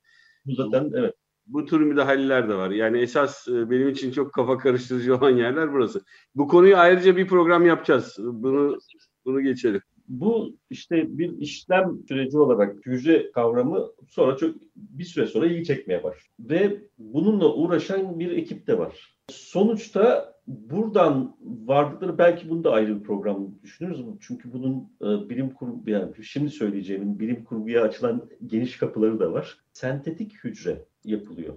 zaten 0.45 0.91
evet. 0.95 1.13
Bu 1.47 1.65
tür 1.65 1.79
müdahaleler 1.79 2.49
de 2.49 2.55
var. 2.55 2.69
Yani 2.69 2.99
esas 2.99 3.47
e, 3.47 3.69
benim 3.69 3.89
için 3.89 4.11
çok 4.11 4.33
kafa 4.33 4.57
karıştırıcı 4.57 5.17
olan 5.17 5.29
yerler 5.29 5.73
burası. 5.73 6.01
Bu 6.35 6.47
konuyu 6.47 6.77
ayrıca 6.77 7.17
bir 7.17 7.27
program 7.27 7.65
yapacağız. 7.65 8.15
Bunu 8.19 8.77
bunu 9.25 9.41
geçelim. 9.41 9.81
Bu 10.07 10.55
işte 10.69 11.17
bir 11.17 11.37
işlem 11.37 11.99
süreci 12.07 12.37
olarak 12.37 12.85
hücre 12.85 13.31
kavramı 13.31 13.87
sonra 14.09 14.37
çok 14.37 14.55
bir 14.75 15.03
süre 15.03 15.25
sonra 15.25 15.45
ilgi 15.45 15.63
çekmeye 15.63 16.03
başlıyor. 16.03 16.33
Ve 16.39 16.81
bununla 16.97 17.53
uğraşan 17.53 18.19
bir 18.19 18.31
ekip 18.31 18.67
de 18.67 18.77
var. 18.77 19.17
Sonuçta 19.29 20.33
buradan 20.47 21.37
vardıkları 21.41 22.17
belki 22.17 22.49
bunu 22.49 22.63
da 22.63 22.71
ayrı 22.71 22.99
bir 22.99 23.03
program 23.03 23.47
düşünürüz. 23.63 24.05
Çünkü 24.21 24.53
bunun 24.53 24.91
e, 25.01 25.29
bilim 25.29 25.49
kurgu 25.49 25.89
yani 25.89 26.23
şimdi 26.23 26.49
söyleyeceğimin 26.49 27.19
bilim 27.19 27.43
kurguya 27.43 27.83
açılan 27.83 28.29
geniş 28.45 28.77
kapıları 28.77 29.19
da 29.19 29.33
var. 29.33 29.57
Sentetik 29.73 30.43
hücre 30.43 30.85
yapılıyor. 31.05 31.53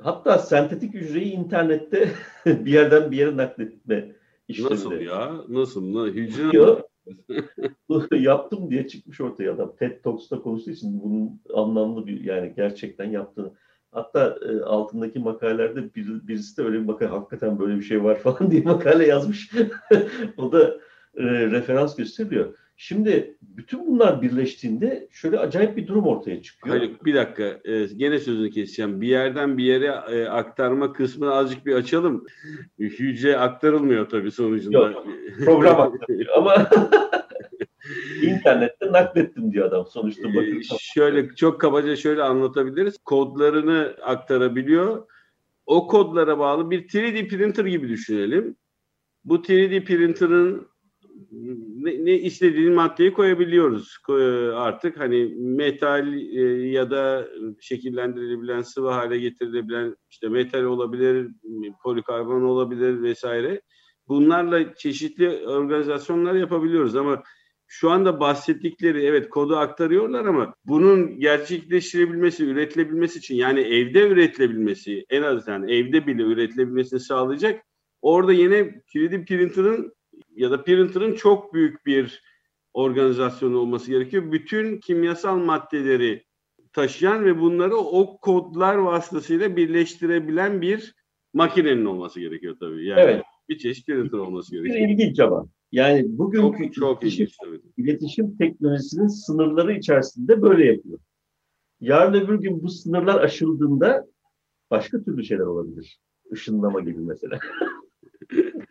Hatta 0.00 0.38
sentetik 0.38 0.94
hücreyi 0.94 1.32
internette 1.32 2.08
bir 2.46 2.72
yerden 2.72 3.10
bir 3.10 3.16
yere 3.16 3.36
nakletme 3.36 4.12
işlemi. 4.48 4.70
Nasıl 4.70 4.92
ya? 4.92 5.34
Nasıl? 5.48 6.06
Hücre 6.06 6.52
Diyor, 6.52 6.82
yaptım 8.12 8.70
diye 8.70 8.88
çıkmış 8.88 9.20
ortaya 9.20 9.52
adam. 9.52 9.76
TED 9.76 10.02
Talks'ta 10.02 10.40
konuştuğu 10.40 10.70
için 10.70 11.00
bunun 11.02 11.40
anlamlı 11.54 12.06
bir 12.06 12.24
yani 12.24 12.52
gerçekten 12.56 13.10
yaptığını. 13.10 13.52
Hatta 13.90 14.38
e, 14.48 14.60
altındaki 14.60 15.18
makalelerde 15.18 15.94
bir, 15.94 16.28
birisi 16.28 16.56
de 16.56 16.62
öyle 16.62 16.78
bir 16.78 16.84
makale 16.84 17.10
hakikaten 17.10 17.58
böyle 17.58 17.76
bir 17.76 17.82
şey 17.82 18.04
var 18.04 18.18
falan 18.20 18.50
diye 18.50 18.62
makale 18.62 19.06
yazmış. 19.06 19.50
o 20.36 20.52
da 20.52 20.68
e, 21.16 21.22
referans 21.50 21.96
gösteriyor. 21.96 22.54
Şimdi 22.76 23.36
bütün 23.42 23.86
bunlar 23.86 24.22
birleştiğinde 24.22 25.08
şöyle 25.10 25.38
acayip 25.38 25.76
bir 25.76 25.86
durum 25.86 26.06
ortaya 26.06 26.42
çıkıyor. 26.42 26.76
Hayır 26.76 26.92
bir 27.04 27.14
dakika 27.14 27.60
e, 27.64 27.86
gene 27.96 28.18
sözünü 28.18 28.50
keseceğim. 28.50 29.00
Bir 29.00 29.08
yerden 29.08 29.58
bir 29.58 29.64
yere 29.64 29.86
e, 29.86 30.24
aktarma 30.24 30.92
kısmını 30.92 31.34
azıcık 31.34 31.66
bir 31.66 31.74
açalım. 31.74 32.26
Hücre 32.78 33.36
aktarılmıyor 33.36 34.08
tabii 34.08 34.30
sonucunda. 34.30 34.78
Yok, 34.78 35.06
program 35.44 35.80
aktarılıyor 35.80 36.36
ama 36.36 36.70
internette 38.22 38.92
naklettim 38.92 39.52
diyor 39.52 39.68
adam 39.68 39.86
sonuçta. 39.86 40.28
Bakın. 40.28 40.58
Ee, 40.58 40.78
şöyle 40.80 41.34
çok 41.34 41.60
kabaca 41.60 41.96
şöyle 41.96 42.22
anlatabiliriz. 42.22 42.98
Kodlarını 42.98 43.96
aktarabiliyor. 44.02 45.08
O 45.66 45.86
kodlara 45.86 46.38
bağlı 46.38 46.70
bir 46.70 46.88
3D 46.88 47.28
printer 47.28 47.64
gibi 47.64 47.88
düşünelim. 47.88 48.56
Bu 49.24 49.36
3D 49.36 49.84
printer'ın 49.84 50.73
ne, 51.32 52.04
ne 52.04 52.18
istediğin 52.18 52.72
maddeyi 52.72 53.12
koyabiliyoruz 53.12 53.98
artık 54.54 55.00
hani 55.00 55.34
metal 55.38 56.14
e, 56.14 56.40
ya 56.68 56.90
da 56.90 57.28
şekillendirilebilen 57.60 58.62
sıvı 58.62 58.88
hale 58.90 59.18
getirilebilen 59.18 59.96
işte 60.10 60.28
metal 60.28 60.62
olabilir 60.62 61.30
polikarbon 61.82 62.42
olabilir 62.42 63.02
vesaire 63.02 63.60
bunlarla 64.08 64.74
çeşitli 64.74 65.46
organizasyonlar 65.46 66.34
yapabiliyoruz 66.34 66.96
ama 66.96 67.22
şu 67.66 67.90
anda 67.90 68.20
bahsettikleri 68.20 69.04
evet 69.04 69.28
kodu 69.28 69.56
aktarıyorlar 69.56 70.24
ama 70.24 70.54
bunun 70.64 71.20
gerçekleştirebilmesi, 71.20 72.44
üretilebilmesi 72.44 73.18
için 73.18 73.34
yani 73.34 73.60
evde 73.60 74.08
üretilebilmesi 74.08 75.04
en 75.10 75.22
azından 75.22 75.68
evde 75.68 76.06
bile 76.06 76.22
üretilebilmesini 76.22 77.00
sağlayacak. 77.00 77.64
Orada 78.02 78.32
yine 78.32 78.56
3D 78.94 79.24
printer'ın 79.24 79.92
ya 80.36 80.50
da 80.50 80.64
printer'ın 80.64 81.14
çok 81.14 81.54
büyük 81.54 81.86
bir 81.86 82.22
organizasyon 82.72 83.54
olması 83.54 83.90
gerekiyor. 83.90 84.32
Bütün 84.32 84.80
kimyasal 84.80 85.36
maddeleri 85.36 86.24
taşıyan 86.72 87.24
ve 87.24 87.40
bunları 87.40 87.76
o 87.76 88.18
kodlar 88.18 88.74
vasıtasıyla 88.74 89.56
birleştirebilen 89.56 90.60
bir 90.60 90.94
makinenin 91.34 91.84
olması 91.84 92.20
gerekiyor 92.20 92.56
tabii. 92.60 92.86
Yani 92.86 93.00
evet. 93.00 93.22
bir 93.48 93.58
çeşit 93.58 93.86
printer 93.86 94.18
olması 94.18 94.52
gerekiyor. 94.52 94.88
İlginç 94.88 95.20
ama. 95.20 95.46
Yani 95.72 96.04
bugün 96.08 96.40
çok, 96.40 96.74
çok 96.74 97.02
iletişim, 97.02 97.28
ilginç, 97.46 97.62
iletişim 97.76 98.36
teknolojisinin 98.36 99.06
sınırları 99.06 99.72
içerisinde 99.72 100.42
böyle 100.42 100.66
yapıyor. 100.66 100.98
Yarın 101.80 102.20
öbür 102.20 102.34
gün 102.34 102.62
bu 102.62 102.68
sınırlar 102.68 103.20
aşıldığında 103.20 104.06
başka 104.70 105.04
türlü 105.04 105.24
şeyler 105.24 105.44
olabilir. 105.44 105.98
Işınlama 106.32 106.80
gibi 106.80 107.00
mesela. 107.00 107.38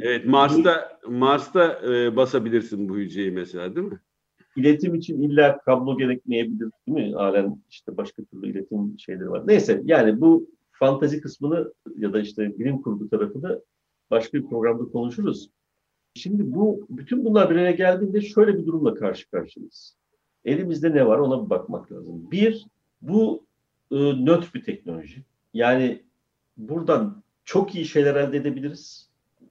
evet 0.00 0.26
Mars'ta 0.26 0.98
Mars'ta 1.08 1.80
e, 1.92 2.16
basabilirsin 2.16 2.88
bu 2.88 2.96
hücreyi 2.96 3.30
mesela 3.30 3.76
değil 3.76 3.86
mi? 3.86 4.00
İletim 4.56 4.94
için 4.94 5.22
illa 5.22 5.58
kablo 5.58 5.98
gerekmeyebilir 5.98 6.70
değil 6.86 7.08
mi? 7.08 7.14
Halen 7.14 7.62
işte 7.70 7.96
başka 7.96 8.24
türlü 8.24 8.50
iletim 8.50 8.98
şeyleri 8.98 9.30
var. 9.30 9.46
Neyse 9.46 9.82
yani 9.84 10.20
bu 10.20 10.50
fantazi 10.72 11.20
kısmını 11.20 11.72
ya 11.98 12.12
da 12.12 12.20
işte 12.20 12.58
bilim 12.58 12.82
kurgu 12.82 13.08
tarafını 13.08 13.60
başka 14.10 14.38
bir 14.38 14.46
programda 14.46 14.84
konuşuruz. 14.84 15.50
Şimdi 16.14 16.54
bu 16.54 16.86
bütün 16.90 17.24
bunlar 17.24 17.50
bir 17.50 17.54
araya 17.54 17.70
geldiğinde 17.70 18.20
şöyle 18.20 18.58
bir 18.58 18.66
durumla 18.66 18.94
karşı 18.94 19.30
karşıyayız. 19.30 19.96
Elimizde 20.44 20.94
ne 20.94 21.06
var 21.06 21.18
ona 21.18 21.44
bir 21.44 21.50
bakmak 21.50 21.92
lazım. 21.92 22.30
Bir, 22.30 22.66
bu 23.02 23.44
e, 23.90 23.96
nötr 23.96 24.54
bir 24.54 24.64
teknoloji. 24.64 25.22
Yani 25.54 26.02
buradan 26.56 27.22
çok 27.44 27.74
iyi 27.74 27.84
şeyler 27.84 28.14
elde 28.14 28.36
edebiliriz. 28.36 29.05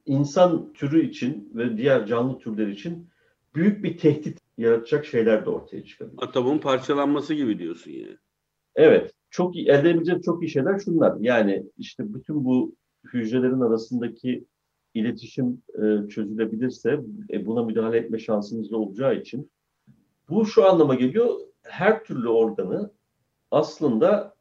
İnsan 0.06 0.72
türü 0.72 1.06
için 1.06 1.50
ve 1.54 1.76
diğer 1.76 2.06
canlı 2.06 2.38
türler 2.38 2.68
için 2.68 3.08
büyük 3.54 3.84
bir 3.84 3.98
tehdit 3.98 4.38
yaratacak 4.58 5.06
şeyler 5.06 5.46
de 5.46 5.50
ortaya 5.50 5.84
çıkabilir. 5.84 6.22
Atomun 6.22 6.58
parçalanması 6.58 7.34
gibi 7.34 7.58
diyorsun 7.58 7.90
yani. 7.90 8.16
Evet. 8.74 9.12
Çok 9.30 9.56
iyi, 9.56 9.68
elde 9.68 9.90
edebileceğimiz 9.90 10.24
çok 10.24 10.42
iyi 10.42 10.50
şeyler 10.50 10.78
şunlar. 10.78 11.16
Yani 11.20 11.66
işte 11.78 12.14
bütün 12.14 12.44
bu 12.44 12.74
hücrelerin 13.04 13.60
arasındaki 13.60 14.44
iletişim 14.94 15.62
e, 15.74 16.08
çözülebilirse 16.08 17.00
e, 17.32 17.46
buna 17.46 17.62
müdahale 17.62 17.96
etme 17.96 18.18
şansımız 18.18 18.70
da 18.70 18.76
olacağı 18.76 19.16
için 19.16 19.50
bu 20.28 20.46
şu 20.46 20.64
anlama 20.64 20.94
geliyor. 20.94 21.40
Her 21.62 22.04
türlü 22.04 22.28
organı 22.28 22.90
aslında 23.50 24.34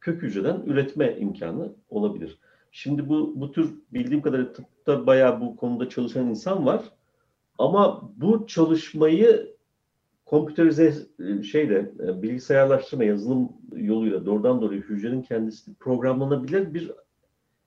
kök 0.00 0.22
hücreden 0.22 0.62
üretme 0.66 1.16
imkanı 1.18 1.72
olabilir. 1.88 2.38
Şimdi 2.70 3.08
bu 3.08 3.32
bu 3.36 3.52
tür 3.52 3.74
bildiğim 3.92 4.22
kadarıyla 4.22 4.52
tıpta 4.86 5.06
bayağı 5.06 5.40
bu 5.40 5.56
konuda 5.56 5.88
çalışan 5.88 6.26
insan 6.26 6.66
var. 6.66 6.82
Ama 7.58 8.10
bu 8.16 8.46
çalışmayı 8.46 9.56
kompüterize 10.26 10.94
şeyle 11.42 11.92
e, 12.00 12.22
bilgisayarlaştırma 12.22 13.04
yazılım 13.04 13.52
yoluyla 13.76 14.26
doğrudan 14.26 14.60
doğruya 14.60 14.80
hücrenin 14.80 15.22
kendisi 15.22 15.74
programlanabilir 15.74 16.74
bir 16.74 16.92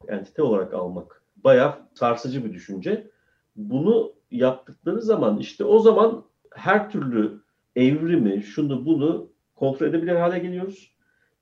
entite 0.07 0.43
olarak 0.43 0.73
almak 0.73 1.23
bayağı 1.43 1.75
sarsıcı 1.93 2.45
bir 2.45 2.53
düşünce. 2.53 3.09
Bunu 3.55 4.13
yaptıkları 4.31 5.01
zaman 5.01 5.37
işte 5.37 5.63
o 5.63 5.79
zaman 5.79 6.25
her 6.51 6.91
türlü 6.91 7.41
evrimi, 7.75 8.43
şunu 8.43 8.85
bunu 8.85 9.29
kontrol 9.55 9.87
edebilir 9.87 10.15
hale 10.15 10.39
geliyoruz. 10.39 10.95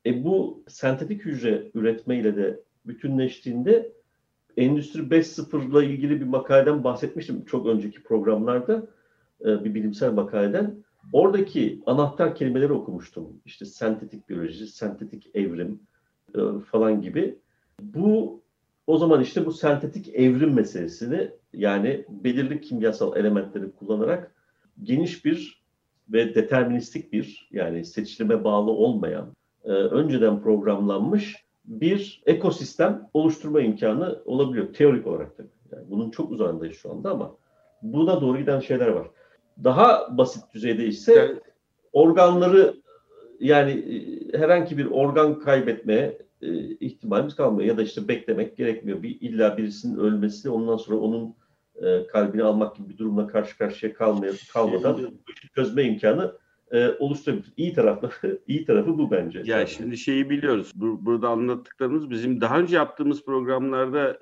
E 0.05 0.23
bu 0.23 0.63
sentetik 0.67 1.25
hücre 1.25 1.71
üretmeyle 1.73 2.35
de 2.35 2.63
bütünleştiğinde 2.85 3.96
Endüstri 4.57 5.01
5.0 5.01 5.69
ile 5.69 5.93
ilgili 5.93 6.21
bir 6.21 6.25
makaleden 6.25 6.83
bahsetmiştim 6.83 7.45
çok 7.45 7.65
önceki 7.67 8.03
programlarda 8.03 8.87
e, 9.41 9.63
bir 9.63 9.73
bilimsel 9.73 10.11
makaleden. 10.11 10.83
Oradaki 11.13 11.81
anahtar 11.85 12.35
kelimeleri 12.35 12.73
okumuştum. 12.73 13.41
İşte 13.45 13.65
sentetik 13.65 14.29
biyoloji, 14.29 14.67
sentetik 14.67 15.35
evrim 15.35 15.79
e, 16.35 16.39
falan 16.71 17.01
gibi. 17.01 17.39
Bu 17.81 18.41
o 18.87 18.97
zaman 18.97 19.21
işte 19.21 19.45
bu 19.45 19.51
sentetik 19.51 20.09
evrim 20.15 20.53
meselesini 20.53 21.31
yani 21.53 22.05
belirli 22.09 22.61
kimyasal 22.61 23.17
elementleri 23.17 23.71
kullanarak 23.71 24.35
geniş 24.83 25.25
bir 25.25 25.63
ve 26.09 26.35
deterministik 26.35 27.13
bir 27.13 27.49
yani 27.51 27.85
seçilime 27.85 28.43
bağlı 28.43 28.71
olmayan 28.71 29.33
e, 29.63 29.69
önceden 29.69 30.41
programlanmış 30.41 31.46
bir 31.67 32.23
ekosistem 32.25 33.09
oluşturma 33.13 33.61
imkanı 33.61 34.21
olabiliyor 34.25 34.73
teorik 34.73 35.07
olarak 35.07 35.37
tabii. 35.37 35.47
Yani 35.71 35.85
bunun 35.89 36.11
çok 36.11 36.31
uzağındayız 36.31 36.77
şu 36.77 36.91
anda 36.91 37.11
ama 37.11 37.35
buna 37.81 38.21
doğru 38.21 38.37
giden 38.37 38.59
şeyler 38.59 38.87
var. 38.87 39.07
Daha 39.63 40.17
basit 40.17 40.43
düzeyde 40.53 40.85
ise 40.85 41.41
organları 41.93 42.75
yani 43.39 43.71
e, 43.71 44.37
herhangi 44.37 44.77
bir 44.77 44.85
organ 44.85 45.39
kaybetmeye 45.39 46.17
e, 46.41 46.69
ihtimalimiz 46.69 47.35
kalmıyor. 47.35 47.67
Ya 47.69 47.77
da 47.77 47.83
işte 47.83 48.07
beklemek 48.07 48.57
gerekmiyor. 48.57 49.03
Bir 49.03 49.21
illa 49.21 49.57
birisinin 49.57 49.97
ölmesi 49.97 50.49
ondan 50.49 50.77
sonra 50.77 50.97
onun 50.97 51.35
e, 51.81 52.07
kalbini 52.07 52.43
almak 52.43 52.75
gibi 52.75 52.89
bir 52.89 52.97
durumla 52.97 53.27
karşı 53.27 53.57
karşıya 53.57 53.93
kalmaya, 53.93 54.31
kalmadan 54.53 54.95
şimdi, 54.95 55.11
çözme 55.55 55.83
imkanı 55.83 56.33
e, 56.71 56.89
oluşturabilir. 56.89 57.53
İyi 57.57 57.73
tarafı, 57.73 58.39
iyi 58.47 58.65
tarafı 58.65 58.97
bu 58.97 59.11
bence. 59.11 59.41
Ya 59.45 59.65
şimdi 59.65 59.97
şeyi 59.97 60.29
biliyoruz. 60.29 60.71
Bu, 60.75 61.05
burada 61.05 61.29
anlattıklarımız 61.29 62.09
bizim 62.09 62.41
daha 62.41 62.59
önce 62.59 62.75
yaptığımız 62.75 63.25
programlarda 63.25 64.19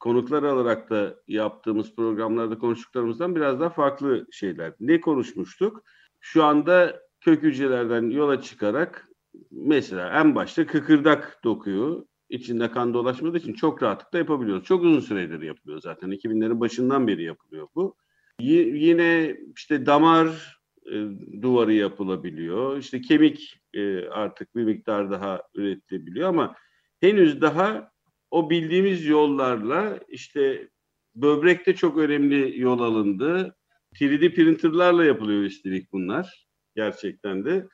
konuklar 0.00 0.42
alarak 0.42 0.90
da 0.90 1.14
yaptığımız 1.28 1.94
programlarda 1.94 2.58
konuştuklarımızdan 2.58 3.36
biraz 3.36 3.60
daha 3.60 3.70
farklı 3.70 4.26
şeyler. 4.30 4.72
Ne 4.80 5.00
konuşmuştuk? 5.00 5.82
Şu 6.20 6.44
anda 6.44 7.00
kök 7.20 7.42
hücrelerden 7.42 8.10
yola 8.10 8.40
çıkarak 8.40 9.08
mesela 9.50 10.20
en 10.20 10.34
başta 10.34 10.66
kıkırdak 10.66 11.40
dokuyu 11.44 12.06
içinde 12.28 12.70
kan 12.70 12.94
dolaşmadığı 12.94 13.38
için 13.38 13.52
çok 13.52 13.82
rahatlıkla 13.82 14.18
yapabiliyoruz. 14.18 14.64
Çok 14.64 14.82
uzun 14.82 15.00
süredir 15.00 15.42
yapılıyor 15.42 15.80
zaten. 15.80 16.10
2000'lerin 16.10 16.60
başından 16.60 17.06
beri 17.06 17.22
yapılıyor 17.22 17.68
bu. 17.74 17.96
Y- 18.40 18.76
yine 18.76 19.36
işte 19.56 19.86
damar 19.86 20.53
e, 20.86 20.96
duvarı 21.42 21.72
yapılabiliyor. 21.72 22.78
İşte 22.78 23.00
kemik 23.00 23.60
e, 23.74 24.08
artık 24.08 24.56
bir 24.56 24.64
miktar 24.64 25.10
daha 25.10 25.42
üretilebiliyor 25.54 26.28
ama 26.28 26.54
henüz 27.00 27.40
daha 27.40 27.90
o 28.30 28.50
bildiğimiz 28.50 29.06
yollarla 29.06 30.00
işte 30.08 30.68
böbrekte 31.14 31.74
çok 31.74 31.98
önemli 31.98 32.60
yol 32.60 32.80
alındı. 32.80 33.56
3D 33.94 34.34
printerlarla 34.34 35.04
yapılıyor 35.04 35.42
üstelik 35.42 35.92
bunlar 35.92 36.46
gerçekten 36.76 37.44
de 37.44 37.66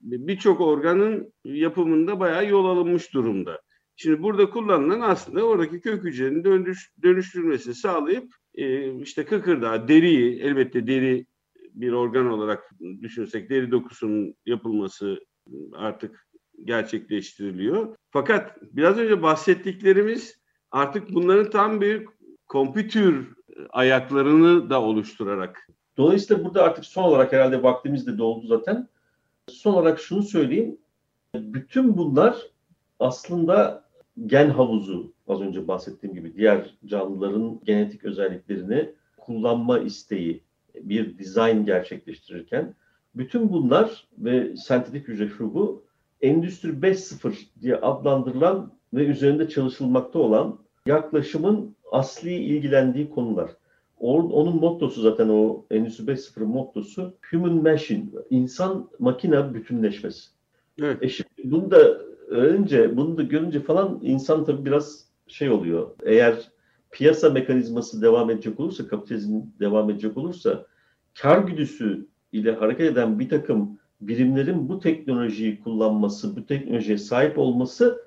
birçok 0.00 0.60
organın 0.60 1.32
yapımında 1.44 2.20
bayağı 2.20 2.48
yol 2.48 2.64
alınmış 2.64 3.14
durumda. 3.14 3.62
Şimdi 3.96 4.22
burada 4.22 4.50
kullanılan 4.50 5.00
aslında 5.00 5.44
oradaki 5.44 5.80
kök 5.80 6.04
hücrenin 6.04 6.44
dönüş, 6.44 6.92
dönüştürmesini 7.02 7.74
sağlayıp 7.74 8.34
e, 8.54 8.94
işte 9.00 9.24
kıkırdağı, 9.24 9.88
deriyi, 9.88 10.40
elbette 10.40 10.86
deri 10.86 11.26
bir 11.76 11.92
organ 11.92 12.26
olarak 12.26 12.70
düşünsek 13.02 13.50
deri 13.50 13.70
dokusunun 13.70 14.34
yapılması 14.46 15.20
artık 15.74 16.26
gerçekleştiriliyor. 16.64 17.96
Fakat 18.10 18.56
biraz 18.62 18.98
önce 18.98 19.22
bahsettiklerimiz 19.22 20.40
artık 20.70 21.14
bunların 21.14 21.50
tam 21.50 21.80
bir 21.80 22.06
kompütür 22.48 23.36
ayaklarını 23.70 24.70
da 24.70 24.82
oluşturarak. 24.82 25.68
Dolayısıyla 25.96 26.44
burada 26.44 26.62
artık 26.62 26.84
son 26.84 27.02
olarak 27.02 27.32
herhalde 27.32 27.62
vaktimiz 27.62 28.06
de 28.06 28.18
doldu 28.18 28.46
zaten. 28.46 28.88
Son 29.48 29.74
olarak 29.74 30.00
şunu 30.00 30.22
söyleyeyim. 30.22 30.78
Bütün 31.34 31.96
bunlar 31.96 32.36
aslında 32.98 33.84
gen 34.26 34.50
havuzu 34.50 35.12
az 35.28 35.40
önce 35.40 35.68
bahsettiğim 35.68 36.14
gibi 36.14 36.36
diğer 36.36 36.74
canlıların 36.86 37.60
genetik 37.64 38.04
özelliklerini 38.04 38.92
kullanma 39.16 39.78
isteği 39.78 40.45
bir 40.82 41.18
dizayn 41.18 41.64
gerçekleştirirken 41.64 42.74
bütün 43.14 43.52
bunlar 43.52 44.08
ve 44.18 44.56
sentetik 44.56 45.08
hücre 45.08 45.28
şubu 45.28 45.82
Endüstri 46.20 46.68
5.0 46.68 47.34
diye 47.62 47.76
adlandırılan 47.76 48.72
ve 48.94 49.06
üzerinde 49.06 49.48
çalışılmakta 49.48 50.18
olan 50.18 50.58
yaklaşımın 50.86 51.76
asli 51.92 52.34
ilgilendiği 52.34 53.10
konular. 53.10 53.50
Onun 54.00 54.56
mottosu 54.56 55.00
zaten 55.00 55.28
o 55.28 55.64
Endüstri 55.70 56.04
5.0 56.04 56.44
mottosu 56.44 57.14
Human 57.30 57.62
Machine, 57.62 58.04
insan 58.30 58.90
makine 58.98 59.54
bütünleşmesi. 59.54 60.28
Evet. 60.82 61.02
E 61.02 61.08
şimdi 61.08 61.30
bunu 61.44 61.70
da 61.70 61.98
önce, 62.28 62.96
bunu 62.96 63.16
da 63.16 63.22
görünce 63.22 63.60
falan 63.60 63.98
insan 64.02 64.44
tabii 64.44 64.64
biraz 64.64 65.06
şey 65.26 65.50
oluyor. 65.50 65.90
Eğer 66.04 66.50
piyasa 66.96 67.30
mekanizması 67.30 68.02
devam 68.02 68.30
edecek 68.30 68.60
olursa, 68.60 68.88
kapitalizm 68.88 69.40
devam 69.60 69.90
edecek 69.90 70.16
olursa 70.16 70.66
kar 71.14 71.38
güdüsü 71.38 72.06
ile 72.32 72.52
hareket 72.52 72.92
eden 72.92 73.18
bir 73.18 73.28
takım 73.28 73.78
birimlerin 74.00 74.68
bu 74.68 74.80
teknolojiyi 74.80 75.60
kullanması, 75.60 76.36
bu 76.36 76.46
teknolojiye 76.46 76.98
sahip 76.98 77.38
olması 77.38 78.06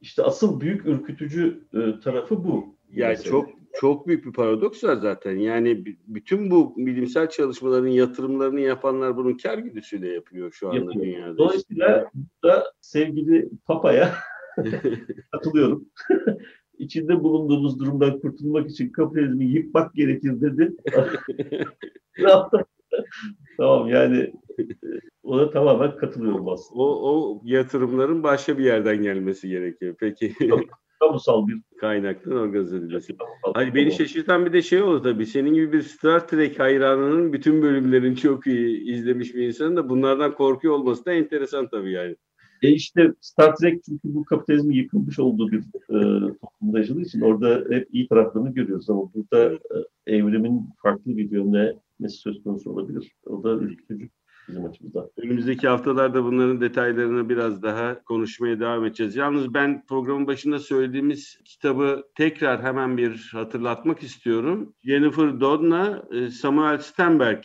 işte 0.00 0.22
asıl 0.22 0.60
büyük 0.60 0.86
ürkütücü 0.86 1.64
e, 1.74 2.00
tarafı 2.00 2.44
bu. 2.44 2.74
Yani 2.92 3.10
mesela. 3.10 3.30
çok 3.30 3.48
çok 3.80 4.06
büyük 4.06 4.26
bir 4.26 4.32
paradoks 4.32 4.84
var 4.84 4.96
zaten. 4.96 5.36
Yani 5.36 5.84
bütün 6.06 6.50
bu 6.50 6.74
bilimsel 6.76 7.28
çalışmaların 7.30 7.88
yatırımlarını 7.88 8.60
yapanlar 8.60 9.16
bunun 9.16 9.36
kar 9.36 9.58
güdüsüyle 9.58 10.08
yapıyor 10.08 10.52
şu 10.52 10.68
anda 10.68 10.78
yapıyor. 10.78 11.04
dünyada. 11.04 11.38
Dolayısıyla 11.38 12.10
da 12.44 12.72
sevgili 12.80 13.48
Papa'ya 13.66 14.14
katılıyorum. 15.32 15.88
İçinde 16.78 17.22
bulunduğumuz 17.22 17.78
durumdan 17.78 18.20
kurtulmak 18.20 18.70
için 18.70 18.88
kapitalizmi 18.88 19.44
yıkmak 19.44 19.94
gerekir 19.94 20.40
dedi. 20.40 20.76
tamam 23.56 23.88
yani 23.88 24.32
ona 25.22 25.50
tamamen 25.50 25.96
katılıyorum 25.96 26.48
aslında. 26.48 26.82
O, 26.82 26.84
o 26.84 27.42
yatırımların 27.44 28.22
başka 28.22 28.58
bir 28.58 28.64
yerden 28.64 29.02
gelmesi 29.02 29.48
gerekiyor. 29.48 29.94
Peki. 29.98 30.34
Kamusal 31.00 31.46
bir 31.48 31.62
kaynaktan 31.80 32.32
organize 32.32 32.76
edilmesi. 32.76 33.16
Hani 33.54 33.74
beni 33.74 33.92
şaşırtan 33.92 34.46
bir 34.46 34.52
de 34.52 34.62
şey 34.62 34.82
oldu 34.82 35.02
tabii. 35.02 35.26
Senin 35.26 35.54
gibi 35.54 35.72
bir 35.72 35.82
Star 35.82 36.28
Trek 36.28 36.60
hayranının 36.60 37.32
bütün 37.32 37.62
bölümlerini 37.62 38.16
çok 38.16 38.46
iyi 38.46 38.90
izlemiş 38.90 39.34
bir 39.34 39.46
insanın 39.46 39.76
da 39.76 39.88
bunlardan 39.88 40.34
korkuyor 40.34 40.74
olması 40.74 41.04
da 41.04 41.12
enteresan 41.12 41.68
tabii 41.68 41.92
yani. 41.92 42.16
E 42.62 42.70
işte 42.70 43.12
Star 43.20 43.56
Trek 43.56 43.84
çünkü 43.84 44.14
bu 44.14 44.24
kapitalizmin 44.24 44.74
yıkılmış 44.74 45.18
olduğu 45.18 45.50
bir 45.50 45.58
e, 45.88 46.20
toplumda 46.40 46.78
yaşadığı 46.78 47.00
için 47.00 47.20
orada 47.20 47.64
hep 47.70 47.88
iyi 47.94 48.08
taraflarını 48.08 48.54
görüyoruz 48.54 48.90
ama 48.90 49.14
burada 49.14 49.54
e, 50.06 50.16
evrimin 50.16 50.62
farklı 50.82 51.16
bir 51.16 51.30
yönlemesi 51.30 52.16
söz 52.16 52.42
konusu 52.42 52.70
olabilir. 52.70 53.12
O 53.26 53.42
da 53.42 53.54
ürkütücü 53.54 54.08
bizim 54.48 54.64
açımızdan. 54.64 55.10
Önümüzdeki 55.16 55.68
haftalarda 55.68 56.24
bunların 56.24 56.60
detaylarını 56.60 57.28
biraz 57.28 57.62
daha 57.62 58.02
konuşmaya 58.04 58.60
devam 58.60 58.84
edeceğiz. 58.84 59.16
Yalnız 59.16 59.54
ben 59.54 59.86
programın 59.86 60.26
başında 60.26 60.58
söylediğimiz 60.58 61.38
kitabı 61.44 62.04
tekrar 62.14 62.62
hemen 62.62 62.96
bir 62.96 63.30
hatırlatmak 63.32 64.02
istiyorum. 64.02 64.74
Jennifer 64.82 65.40
Doudna, 65.40 66.02
e, 66.12 66.30
Samuel 66.30 66.78
Stenberg 66.78 67.44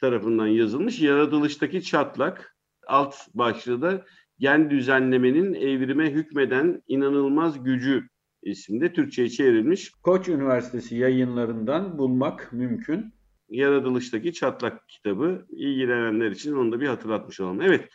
tarafından 0.00 0.46
yazılmış 0.46 1.00
Yaratılıştaki 1.00 1.82
Çatlak. 1.82 2.56
Alt 2.86 3.14
başlığı 3.34 3.82
da 3.82 4.04
gen 4.38 4.70
düzenlemenin 4.70 5.54
evrime 5.54 6.10
hükmeden 6.10 6.82
inanılmaz 6.86 7.64
gücü 7.64 8.08
isimde 8.42 8.92
Türkçe'ye 8.92 9.28
çevrilmiş. 9.28 9.90
Koç 9.90 10.28
Üniversitesi 10.28 10.96
yayınlarından 10.96 11.98
bulmak 11.98 12.52
mümkün. 12.52 13.14
Yaratılıştaki 13.48 14.32
Çatlak 14.32 14.88
kitabı 14.88 15.46
ilgilenenler 15.50 16.30
için 16.30 16.52
onu 16.52 16.72
da 16.72 16.80
bir 16.80 16.86
hatırlatmış 16.86 17.40
olalım. 17.40 17.60
Evet, 17.62 17.88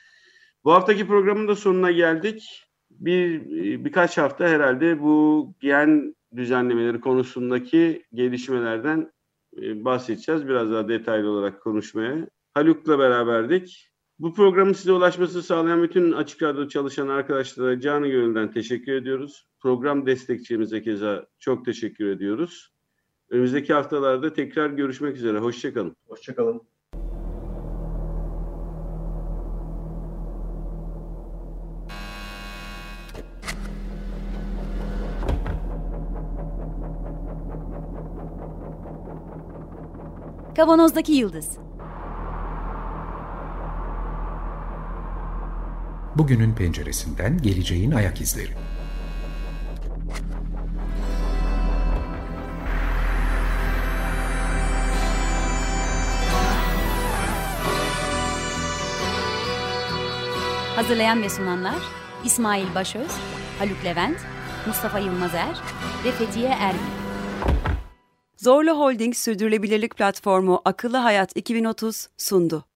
bu 0.64 0.72
haftaki 0.72 1.08
programın 1.08 1.48
da 1.48 1.56
sonuna 1.56 1.92
geldik. 1.92 2.66
Bir 2.92 3.46
birkaç 3.86 4.18
hafta 4.18 4.48
herhalde 4.48 5.00
bu 5.02 5.48
gen 5.60 6.16
düzenlemeleri 6.36 7.00
konusundaki 7.00 8.04
gelişmelerden 8.14 9.12
e, 9.62 9.86
bahsedeceğiz. 9.86 10.48
Biraz 10.48 10.72
daha 10.72 10.88
detaylı 10.88 11.30
olarak 11.30 11.62
konuşmaya. 11.62 12.28
Haluk'la 12.54 13.00
beraberdik. 13.00 13.89
Bu 14.20 14.34
programın 14.34 14.74
size 14.74 14.92
ulaşması 14.92 15.44
sağlayan 15.44 15.84
bütün 15.84 16.12
Açık 16.12 16.44
Radyo 16.44 16.68
çalışan 16.68 17.08
arkadaşlara 17.08 17.80
canı 17.80 18.08
gönülden 18.08 18.52
teşekkür 18.52 18.94
ediyoruz. 18.94 19.48
Program 19.60 20.06
destekçimize 20.06 20.82
keza 20.82 21.26
çok 21.40 21.66
teşekkür 21.66 22.10
ediyoruz. 22.10 22.74
Önümüzdeki 23.30 23.74
haftalarda 23.74 24.34
tekrar 24.34 24.70
görüşmek 24.70 25.16
üzere. 25.16 25.40
Hoşçakalın. 25.40 25.96
Hoşçakalın. 26.08 26.62
Kavanozdaki 40.56 41.14
Yıldız 41.14 41.69
Bugünün 46.16 46.54
penceresinden 46.54 47.42
geleceğin 47.42 47.92
ayak 47.92 48.22
izleri. 48.22 48.52
Hazırlayan 60.76 61.22
ve 61.22 61.30
sunanlar 61.30 61.76
İsmail 62.26 62.76
Başöz, 62.76 63.12
Haluk 63.60 63.86
Levent, 63.86 64.18
Mustafa 64.68 65.00
Yılmazer 65.00 65.62
ve 66.06 66.12
Fethiye 66.12 66.50
Erbil. 66.50 66.80
Zorlu 68.38 68.72
Holding 68.72 69.16
Sürdürülebilirlik 69.16 69.98
Platformu 69.98 70.62
Akıllı 70.66 70.98
Hayat 70.98 71.38
2030 71.38 72.08
sundu. 72.18 72.66